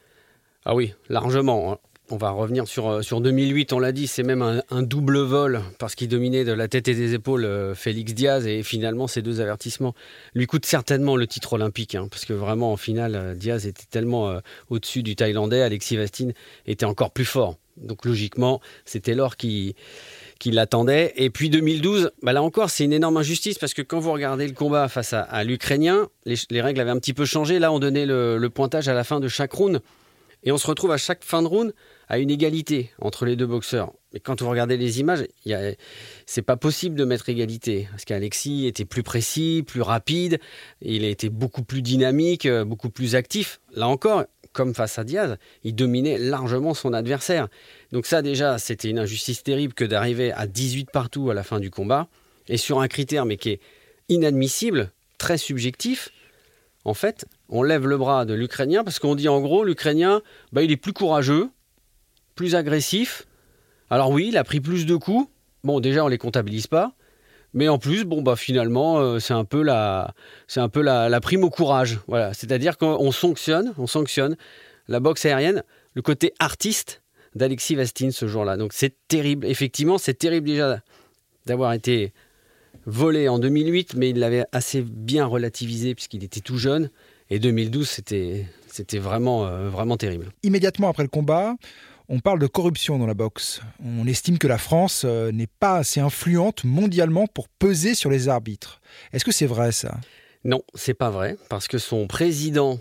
Ah 0.64 0.74
oui, 0.74 0.92
largement. 1.08 1.78
On 2.10 2.16
va 2.16 2.30
revenir 2.30 2.66
sur, 2.66 2.88
euh, 2.88 3.02
sur 3.02 3.20
2008, 3.20 3.72
on 3.72 3.78
l'a 3.78 3.92
dit, 3.92 4.06
c'est 4.06 4.22
même 4.22 4.62
un, 4.68 4.82
double 4.82 5.18
vol 5.18 5.62
parce 5.78 5.94
qu'il 5.94 6.08
dominait 6.08 6.44
de 6.44 6.52
la 6.52 6.68
tête 6.68 6.88
et 6.88 6.94
des 6.94 7.14
épaules 7.14 7.44
euh, 7.44 7.74
Félix 7.74 8.12
Diaz 8.12 8.46
et 8.46 8.62
finalement 8.62 9.06
ces 9.06 9.22
deux 9.22 9.40
avertissements 9.40 9.94
lui 10.34 10.46
coûtent 10.46 10.66
certainement 10.66 11.16
le 11.16 11.26
titre 11.26 11.54
olympique 11.54 11.94
hein, 11.94 12.08
parce 12.10 12.24
que 12.24 12.32
vraiment 12.32 12.72
en 12.72 12.76
finale 12.76 13.14
euh, 13.14 13.34
Diaz 13.34 13.66
était 13.66 13.86
tellement 13.88 14.40
au-dessus 14.68 15.02
du 15.02 15.16
Thaïlandais, 15.16 15.62
Alexis 15.62 15.96
Vastine 15.96 16.32
était 16.66 16.84
encore 16.84 17.12
plus 17.12 17.24
fort. 17.24 17.56
Donc 17.76 18.04
logiquement 18.04 18.60
c'était 18.84 19.14
l'or 19.14 19.36
qui, 19.36 19.74
qui 20.42 20.50
l'attendait. 20.50 21.12
Et 21.14 21.30
puis 21.30 21.50
2012, 21.50 22.10
bah 22.24 22.32
là 22.32 22.42
encore, 22.42 22.68
c'est 22.68 22.84
une 22.84 22.92
énorme 22.92 23.16
injustice 23.16 23.58
parce 23.58 23.74
que 23.74 23.82
quand 23.82 24.00
vous 24.00 24.10
regardez 24.10 24.44
le 24.48 24.54
combat 24.54 24.88
face 24.88 25.12
à, 25.12 25.44
l'Ukrainien, 25.44 26.08
les, 26.26 26.60
règles 26.60 26.80
avaient 26.80 26.90
un 26.90 26.98
petit 26.98 27.14
peu 27.14 27.24
changé. 27.24 27.60
Là, 27.60 27.70
on 27.70 27.78
donnait 27.78 28.06
le, 28.06 28.48
pointage 28.48 28.88
à 28.88 28.92
la 28.92 29.04
fin 29.04 29.20
de 29.20 29.28
chaque 29.28 29.52
round. 29.52 29.80
Et 30.42 30.50
on 30.50 30.58
se 30.58 30.66
retrouve 30.66 30.90
à 30.90 30.96
chaque 30.96 31.22
fin 31.22 31.42
de 31.42 31.46
round 31.46 31.72
à 32.12 32.18
une 32.18 32.30
égalité 32.30 32.90
entre 33.00 33.24
les 33.24 33.36
deux 33.36 33.46
boxeurs. 33.46 33.90
Mais 34.12 34.20
quand 34.20 34.42
vous 34.42 34.50
regardez 34.50 34.76
les 34.76 35.00
images, 35.00 35.26
c'est 36.26 36.42
pas 36.42 36.58
possible 36.58 36.94
de 36.94 37.06
mettre 37.06 37.30
égalité. 37.30 37.88
Parce 37.90 38.04
qu'Alexis 38.04 38.66
était 38.66 38.84
plus 38.84 39.02
précis, 39.02 39.64
plus 39.66 39.80
rapide, 39.80 40.38
il 40.82 41.06
était 41.06 41.30
beaucoup 41.30 41.62
plus 41.62 41.80
dynamique, 41.80 42.44
euh, 42.44 42.66
beaucoup 42.66 42.90
plus 42.90 43.14
actif. 43.14 43.60
Là 43.74 43.88
encore, 43.88 44.24
comme 44.52 44.74
face 44.74 44.98
à 44.98 45.04
Diaz, 45.04 45.38
il 45.64 45.74
dominait 45.74 46.18
largement 46.18 46.74
son 46.74 46.92
adversaire. 46.92 47.48
Donc 47.92 48.04
ça 48.04 48.20
déjà, 48.20 48.58
c'était 48.58 48.90
une 48.90 48.98
injustice 48.98 49.42
terrible 49.42 49.72
que 49.72 49.86
d'arriver 49.86 50.32
à 50.32 50.46
18 50.46 50.90
partout 50.90 51.30
à 51.30 51.34
la 51.34 51.42
fin 51.42 51.60
du 51.60 51.70
combat. 51.70 52.08
Et 52.46 52.58
sur 52.58 52.82
un 52.82 52.88
critère, 52.88 53.24
mais 53.24 53.38
qui 53.38 53.52
est 53.52 53.60
inadmissible, 54.10 54.92
très 55.16 55.38
subjectif, 55.38 56.10
en 56.84 56.92
fait, 56.92 57.24
on 57.48 57.62
lève 57.62 57.86
le 57.86 57.96
bras 57.96 58.26
de 58.26 58.34
l'Ukrainien 58.34 58.84
parce 58.84 58.98
qu'on 58.98 59.14
dit 59.14 59.30
en 59.30 59.40
gros, 59.40 59.64
l'Ukrainien, 59.64 60.20
bah, 60.52 60.62
il 60.62 60.70
est 60.70 60.76
plus 60.76 60.92
courageux, 60.92 61.48
plus 62.34 62.54
agressif. 62.54 63.26
Alors 63.90 64.10
oui, 64.10 64.28
il 64.28 64.36
a 64.36 64.44
pris 64.44 64.60
plus 64.60 64.86
de 64.86 64.96
coups. 64.96 65.28
Bon, 65.64 65.80
déjà, 65.80 66.04
on 66.04 66.08
les 66.08 66.18
comptabilise 66.18 66.66
pas. 66.66 66.94
Mais 67.54 67.68
en 67.68 67.78
plus, 67.78 68.04
bon, 68.04 68.22
bah 68.22 68.36
finalement, 68.36 68.98
euh, 68.98 69.18
c'est 69.18 69.34
un 69.34 69.44
peu 69.44 69.62
la, 69.62 70.14
c'est 70.48 70.60
un 70.60 70.68
peu 70.68 70.80
la, 70.80 71.20
prime 71.20 71.44
au 71.44 71.50
courage. 71.50 72.00
Voilà, 72.06 72.32
c'est-à-dire 72.32 72.78
qu'on 72.78 73.12
sanctionne, 73.12 73.74
on 73.76 73.86
sanctionne 73.86 74.36
la 74.88 75.00
boxe 75.00 75.26
aérienne, 75.26 75.62
le 75.94 76.02
côté 76.02 76.32
artiste 76.38 77.02
d'Alexis 77.34 77.74
Vastine 77.74 78.10
ce 78.10 78.26
jour-là. 78.26 78.56
Donc 78.56 78.72
c'est 78.72 78.94
terrible. 79.08 79.46
Effectivement, 79.46 79.98
c'est 79.98 80.14
terrible 80.14 80.46
déjà 80.46 80.80
d'avoir 81.46 81.72
été 81.72 82.12
volé 82.86 83.28
en 83.28 83.38
2008, 83.38 83.94
mais 83.96 84.10
il 84.10 84.18
l'avait 84.18 84.44
assez 84.52 84.82
bien 84.82 85.26
relativisé 85.26 85.94
puisqu'il 85.94 86.24
était 86.24 86.40
tout 86.40 86.56
jeune. 86.56 86.90
Et 87.30 87.38
2012, 87.38 87.88
c'était, 87.88 88.46
c'était 88.66 88.98
vraiment, 88.98 89.46
euh, 89.46 89.68
vraiment 89.68 89.96
terrible. 89.96 90.30
Immédiatement 90.42 90.88
après 90.88 91.02
le 91.02 91.08
combat, 91.08 91.56
on 92.12 92.20
parle 92.20 92.38
de 92.38 92.46
corruption 92.46 92.98
dans 92.98 93.06
la 93.06 93.14
boxe. 93.14 93.62
On 93.82 94.06
estime 94.06 94.36
que 94.36 94.46
la 94.46 94.58
France 94.58 95.04
euh, 95.06 95.32
n'est 95.32 95.46
pas 95.46 95.76
assez 95.76 95.98
influente 95.98 96.62
mondialement 96.62 97.26
pour 97.26 97.48
peser 97.48 97.94
sur 97.94 98.10
les 98.10 98.28
arbitres. 98.28 98.82
Est-ce 99.14 99.24
que 99.24 99.32
c'est 99.32 99.46
vrai 99.46 99.72
ça? 99.72 99.98
Non, 100.44 100.62
c'est 100.74 100.92
pas 100.92 101.08
vrai, 101.08 101.38
parce 101.48 101.68
que 101.68 101.78
son 101.78 102.06
président, 102.06 102.80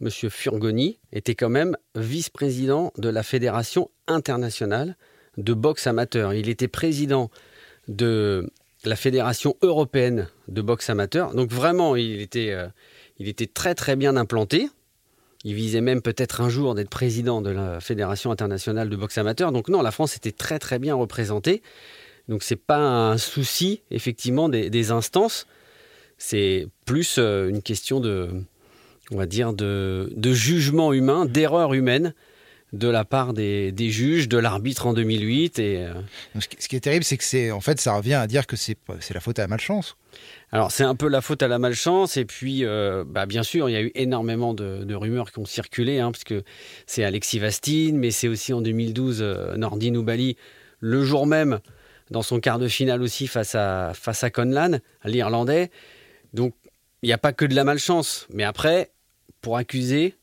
M. 0.00 0.10
Furgoni, 0.10 0.98
était 1.12 1.36
quand 1.36 1.48
même 1.48 1.76
vice-président 1.94 2.92
de 2.98 3.08
la 3.08 3.22
Fédération 3.22 3.88
internationale 4.08 4.96
de 5.36 5.54
boxe 5.54 5.86
amateur. 5.86 6.34
Il 6.34 6.48
était 6.48 6.66
président 6.66 7.30
de 7.86 8.50
la 8.84 8.96
Fédération 8.96 9.56
européenne 9.62 10.26
de 10.48 10.60
boxe 10.60 10.90
amateur. 10.90 11.34
Donc 11.36 11.52
vraiment, 11.52 11.94
il 11.94 12.20
était, 12.20 12.50
euh, 12.50 12.66
il 13.18 13.28
était 13.28 13.46
très 13.46 13.76
très 13.76 13.94
bien 13.94 14.16
implanté. 14.16 14.68
Il 15.44 15.54
visait 15.54 15.80
même 15.80 16.02
peut-être 16.02 16.42
un 16.42 16.50
jour 16.50 16.74
d'être 16.74 16.90
président 16.90 17.40
de 17.40 17.50
la 17.50 17.80
Fédération 17.80 18.30
internationale 18.30 18.90
de 18.90 18.96
boxe 18.96 19.16
amateur. 19.16 19.52
Donc 19.52 19.68
non, 19.68 19.80
la 19.80 19.90
France 19.90 20.16
était 20.16 20.32
très 20.32 20.58
très 20.58 20.78
bien 20.78 20.94
représentée. 20.94 21.62
Donc 22.28 22.42
c'est 22.42 22.56
pas 22.56 22.78
un 22.78 23.16
souci 23.16 23.80
effectivement 23.90 24.48
des, 24.48 24.90
instances. 24.90 25.46
C'est 26.18 26.68
plus 26.84 27.16
euh, 27.18 27.48
une 27.48 27.62
question 27.62 28.00
de, 28.00 28.28
on 29.10 29.16
va 29.16 29.24
dire, 29.24 29.54
de, 29.54 30.10
jugement 30.32 30.92
humain, 30.92 31.24
d'erreur 31.24 31.72
humaine 31.72 32.14
de 32.74 32.88
la 32.88 33.04
part 33.04 33.32
des, 33.32 33.72
juges, 33.90 34.28
de 34.28 34.36
l'arbitre 34.36 34.86
en 34.86 34.92
2008. 34.92 35.58
Et, 35.58 35.78
euh, 35.78 35.94
ce 36.38 36.68
qui 36.68 36.76
est 36.76 36.80
terrible, 36.80 37.04
c'est 37.04 37.16
que 37.16 37.24
c'est, 37.24 37.50
en 37.50 37.60
fait, 37.60 37.80
ça 37.80 37.94
revient 37.94 38.14
à 38.14 38.26
dire 38.26 38.46
que 38.46 38.56
c'est 38.56 38.76
la 39.12 39.20
faute 39.20 39.38
à 39.38 39.42
la 39.42 39.48
malchance. 39.48 39.96
Alors 40.52 40.72
c'est 40.72 40.84
un 40.84 40.96
peu 40.96 41.08
la 41.08 41.20
faute 41.20 41.42
à 41.42 41.48
la 41.48 41.58
malchance 41.58 42.16
et 42.16 42.24
puis 42.24 42.64
euh, 42.64 43.04
bah, 43.06 43.26
bien 43.26 43.42
sûr 43.42 43.68
il 43.68 43.72
y 43.72 43.76
a 43.76 43.82
eu 43.82 43.92
énormément 43.94 44.52
de, 44.52 44.94
rumeurs 44.94 45.30
qui 45.30 45.38
ont 45.38 45.44
circulé 45.44 46.00
hein, 46.00 46.10
parce 46.10 46.24
que 46.24 46.42
c'est 46.86 47.04
Alexis 47.04 47.38
Vastine 47.38 47.96
mais 47.96 48.10
c'est 48.10 48.28
aussi 48.28 48.52
en 48.52 48.60
2012 48.60 49.18
euh, 49.20 49.56
Nordin 49.56 49.94
Oubali 49.94 50.36
le 50.80 51.04
jour 51.04 51.26
même 51.26 51.60
dans 52.10 52.22
son 52.22 52.40
quart 52.40 52.58
de 52.58 52.66
finale 52.66 53.00
aussi 53.02 53.28
face 53.28 53.54
à 53.54 53.92
face 53.94 54.24
à 54.24 54.30
Conlan 54.30 54.80
l'Irlandais. 55.04 55.70
Donc 56.34 56.54
il 57.02 57.06
n'y 57.06 57.12
a 57.12 57.18
pas 57.18 57.32
que 57.32 57.44
de 57.44 57.54
la 57.54 57.62
malchance 57.62 58.26
mais 58.32 58.44
après 58.44 58.90
pour 59.42 59.56
accuser 59.56 60.16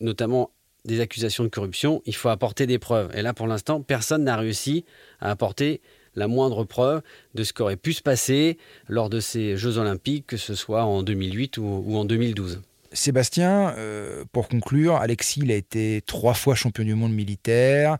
notamment 0.00 0.50
des 0.86 1.00
accusations 1.00 1.44
de 1.44 1.48
corruption 1.48 2.00
il 2.06 2.14
faut 2.14 2.30
apporter 2.30 2.66
des 2.66 2.78
preuves. 2.78 3.10
Et 3.14 3.20
là 3.20 3.34
pour 3.34 3.46
l'instant 3.46 3.82
personne 3.82 4.24
n'a 4.24 4.38
réussi 4.38 4.86
à 5.20 5.30
apporter 5.30 5.82
la 6.16 6.26
moindre 6.26 6.64
preuve 6.64 7.02
de 7.34 7.44
ce 7.44 7.52
qui 7.52 7.62
aurait 7.62 7.76
pu 7.76 7.92
se 7.92 8.02
passer 8.02 8.58
lors 8.88 9.10
de 9.10 9.20
ces 9.20 9.56
Jeux 9.56 9.78
olympiques, 9.78 10.26
que 10.26 10.36
ce 10.36 10.54
soit 10.54 10.84
en 10.84 11.02
2008 11.02 11.58
ou, 11.58 11.96
en 11.96 12.04
2012. 12.04 12.62
Sébastien, 12.92 13.74
euh, 13.76 14.24
pour 14.32 14.48
conclure, 14.48 14.96
Alexis 14.96 15.40
il 15.42 15.52
a 15.52 15.54
été 15.54 16.02
trois 16.06 16.34
fois 16.34 16.54
champion 16.54 16.84
du 16.84 16.94
monde 16.94 17.12
militaire, 17.12 17.98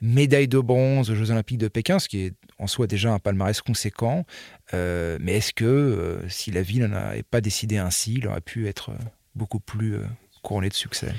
médaille 0.00 0.48
de 0.48 0.58
bronze 0.58 1.10
aux 1.10 1.14
Jeux 1.14 1.30
olympiques 1.30 1.58
de 1.58 1.68
Pékin, 1.68 1.98
ce 1.98 2.08
qui 2.08 2.20
est 2.20 2.32
en 2.58 2.66
soi 2.66 2.86
déjà 2.86 3.12
un 3.12 3.18
palmarès 3.18 3.60
conséquent. 3.60 4.24
Euh, 4.72 5.18
mais 5.20 5.36
est-ce 5.36 5.52
que 5.52 5.64
euh, 5.64 6.28
si 6.28 6.50
la 6.50 6.62
ville 6.62 6.84
n'avait 6.84 7.22
pas 7.22 7.40
décidé 7.40 7.76
ainsi, 7.76 8.14
il 8.18 8.26
aurait 8.26 8.40
pu 8.40 8.68
être 8.68 8.92
beaucoup 9.34 9.60
plus 9.60 9.96
couronné 10.42 10.68
de 10.68 10.74
succès? 10.74 11.12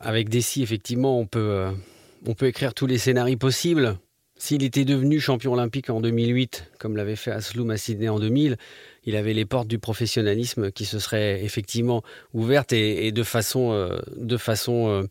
Avec 0.00 0.28
Dessy, 0.28 0.62
effectivement, 0.62 1.20
on 1.20 1.26
peut, 1.26 1.68
on 2.26 2.34
peut 2.34 2.46
écrire 2.46 2.74
tous 2.74 2.86
les 2.86 2.98
scénarios 2.98 3.36
possibles. 3.36 3.98
S'il 4.38 4.62
était 4.62 4.84
devenu 4.84 5.18
champion 5.18 5.52
olympique 5.52 5.90
en 5.90 6.00
2008, 6.00 6.70
comme 6.78 6.96
l'avait 6.96 7.16
fait 7.16 7.32
Asloum 7.32 7.70
à 7.70 7.76
Sydney 7.76 8.08
en 8.08 8.20
2000, 8.20 8.56
il 9.04 9.16
avait 9.16 9.34
les 9.34 9.44
portes 9.44 9.66
du 9.66 9.80
professionnalisme 9.80 10.70
qui 10.70 10.84
se 10.84 11.00
seraient 11.00 11.42
effectivement 11.42 12.02
ouvertes 12.32 12.72
et, 12.72 13.10
de 13.10 13.22
façon, 13.24 13.72
euh, 13.72 13.98
euh, 14.68 15.06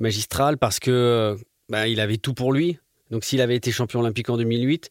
magistrale 0.00 0.58
parce 0.58 0.80
que 0.80 1.36
bah, 1.68 1.86
il 1.86 2.00
avait 2.00 2.16
tout 2.16 2.34
pour 2.34 2.52
lui. 2.52 2.78
Donc 3.10 3.24
s'il 3.24 3.40
avait 3.40 3.54
été 3.54 3.70
champion 3.70 4.00
olympique 4.00 4.28
en 4.28 4.36
2008, 4.36 4.90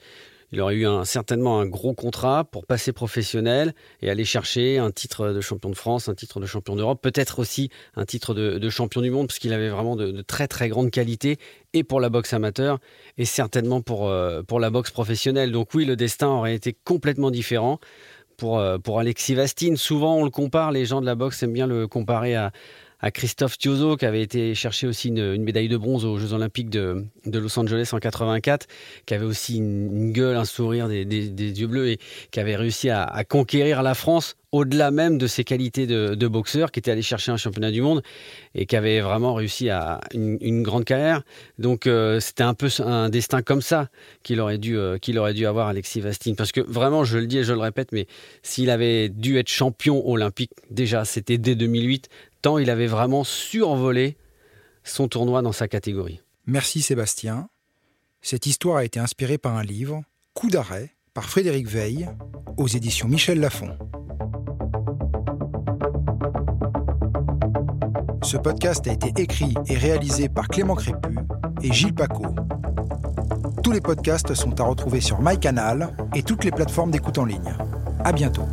il 0.54 0.62
aurait 0.62 0.76
eu 0.76 0.86
certainement 1.04 1.60
un 1.60 1.66
gros 1.66 1.96
contrat 1.96 2.44
pour 2.44 2.68
passer 2.68 2.94
professionnel 2.94 3.74
et 4.04 4.12
aller 4.12 4.24
chercher 4.24 4.78
un 4.78 4.92
titre 4.92 5.30
de 5.30 5.42
champion 5.42 5.72
de 5.72 5.76
France, 5.76 6.10
un 6.10 6.14
titre 6.14 6.40
de 6.40 6.46
champion 6.46 6.76
d'Europe, 6.76 7.02
peut-être 7.02 7.40
aussi 7.40 7.70
un 7.96 8.06
titre 8.06 8.36
de, 8.36 8.70
champion 8.70 9.02
du 9.02 9.10
monde, 9.10 9.28
parce 9.28 9.40
qu'il 9.40 9.52
avait 9.52 9.70
vraiment 9.70 9.96
de, 9.96 10.22
très 10.22 10.48
très 10.48 10.70
grandes 10.70 10.92
qualités, 10.92 11.38
et 11.74 11.84
pour 11.84 12.00
la 12.00 12.10
boxe 12.10 12.34
amateur, 12.34 12.78
et 13.18 13.26
certainement 13.26 13.82
pour, 13.82 14.08
euh, 14.10 14.44
la 14.60 14.70
boxe 14.70 14.92
professionnelle. 14.92 15.52
Donc 15.52 15.74
oui, 15.74 15.86
le 15.86 15.96
destin 15.96 16.28
aurait 16.28 16.54
été 16.54 16.78
complètement 16.86 17.32
différent. 17.32 17.80
Pour, 18.38 18.60
euh, 18.60 18.78
pour 18.78 19.00
Alexis 19.00 19.36
Vastine, 19.36 19.78
souvent 19.78 20.18
on 20.18 20.24
le 20.24 20.30
compare, 20.30 20.72
les 20.72 20.86
gens 20.86 21.02
de 21.02 21.06
la 21.06 21.16
boxe 21.16 21.42
aiment 21.42 21.54
bien 21.54 21.68
le 21.68 21.88
comparer 21.88 22.36
à, 22.36 22.52
à 23.04 23.12
Christophe 23.12 23.58
Tiozo, 23.58 23.98
qui 23.98 24.06
avait 24.06 24.22
été 24.22 24.56
chercher 24.56 24.88
aussi 24.88 25.10
une, 25.10 25.44
médaille 25.44 25.68
de 25.68 25.76
bronze 25.76 26.06
aux 26.06 26.18
Jeux 26.18 26.32
Olympiques 26.32 26.70
de, 26.70 27.04
Los 27.26 27.60
Angeles 27.60 27.90
en 27.92 28.00
84, 28.00 28.66
qui 29.06 29.14
avait 29.14 29.26
aussi 29.26 29.58
une, 29.58 30.14
gueule, 30.14 30.38
un 30.38 30.46
sourire, 30.46 30.88
des, 30.88 31.06
yeux 31.06 31.68
bleus 31.68 31.90
et 31.90 32.00
qui 32.32 32.40
avait 32.40 32.56
réussi 32.56 32.90
à, 32.90 33.24
conquérir 33.28 33.84
la 33.84 33.94
France 33.94 34.36
au-delà 34.54 34.92
même 34.92 35.18
de 35.18 35.28
ses 35.28 35.44
qualités 35.44 35.86
de, 35.86 36.28
boxeur, 36.28 36.72
qui 36.72 36.80
était 36.80 36.92
allé 36.92 37.02
chercher 37.02 37.34
un 37.34 37.38
championnat 37.38 37.72
du 37.72 37.82
monde 37.82 38.04
et 38.56 38.66
qui 38.66 38.78
avait 38.78 39.02
vraiment 39.02 39.34
réussi 39.34 39.70
à 39.70 40.00
une, 40.14 40.64
grande 40.64 40.86
carrière. 40.86 41.24
Donc 41.60 41.88
euh, 41.88 42.22
c'était 42.22 42.44
un 42.44 42.54
peu 42.54 42.70
un 42.86 43.10
destin 43.10 43.42
comme 43.42 43.62
ça 43.62 43.90
qu'il 44.22 44.40
aurait 44.40 44.60
dû 44.60 44.78
euh, 44.78 44.98
aurait 45.18 45.34
dû 45.34 45.46
avoir 45.46 45.68
Alexis 45.68 46.00
Vastine. 46.00 46.38
Parce 46.38 46.54
que 46.54 46.62
vraiment, 46.62 47.04
je 47.04 47.18
le 47.18 47.26
dis 47.26 47.40
et 47.40 47.44
je 47.44 47.52
le 47.52 47.60
répète, 47.60 47.92
mais 47.92 48.08
s'il 48.44 48.70
avait 48.70 49.10
dû 49.10 49.40
être 49.40 49.50
champion 49.50 50.08
olympique, 50.08 50.52
déjà 50.70 51.04
c'était 51.04 51.40
dès 51.40 51.56
2008, 51.56 52.08
il 52.60 52.70
avait 52.70 52.88
vraiment 52.88 53.24
survolé 53.24 54.18
son 54.84 55.08
tournoi 55.08 55.42
dans 55.42 55.52
sa 55.52 55.68
catégorie. 55.68 56.22
Merci 56.46 56.82
Sébastien. 56.82 57.50
Cette 58.22 58.46
histoire 58.46 58.78
a 58.78 58.86
été 58.86 59.00
inspirée 59.00 59.38
par 59.38 59.56
un 59.56 59.64
livre, 59.64 60.04
Coup 60.34 60.50
d'arrêt, 60.50 60.96
par 61.14 61.26
Frédéric 61.26 61.68
Veil, 61.68 62.10
aux 62.58 62.68
éditions 62.68 63.08
Michel 63.08 63.40
Lafon. 63.40 63.78
Ce 68.24 68.38
podcast 68.38 68.88
a 68.88 68.94
été 68.94 69.22
écrit 69.22 69.54
et 69.68 69.78
réalisé 69.78 70.28
par 70.28 70.48
Clément 70.48 70.76
Crépu 70.76 71.18
et 71.62 71.72
Gilles 71.72 71.94
Paco. 71.94 72.26
Tous 73.64 73.72
les 73.72 73.82
podcasts 73.82 74.34
sont 74.34 74.60
à 74.60 74.64
retrouver 74.64 75.02
sur 75.02 75.22
MyCanal 75.22 75.96
et 76.16 76.24
toutes 76.24 76.44
les 76.44 76.52
plateformes 76.52 76.92
d'écoute 76.92 77.18
en 77.18 77.26
ligne. 77.26 77.56
À 78.04 78.12
bientôt. 78.12 78.48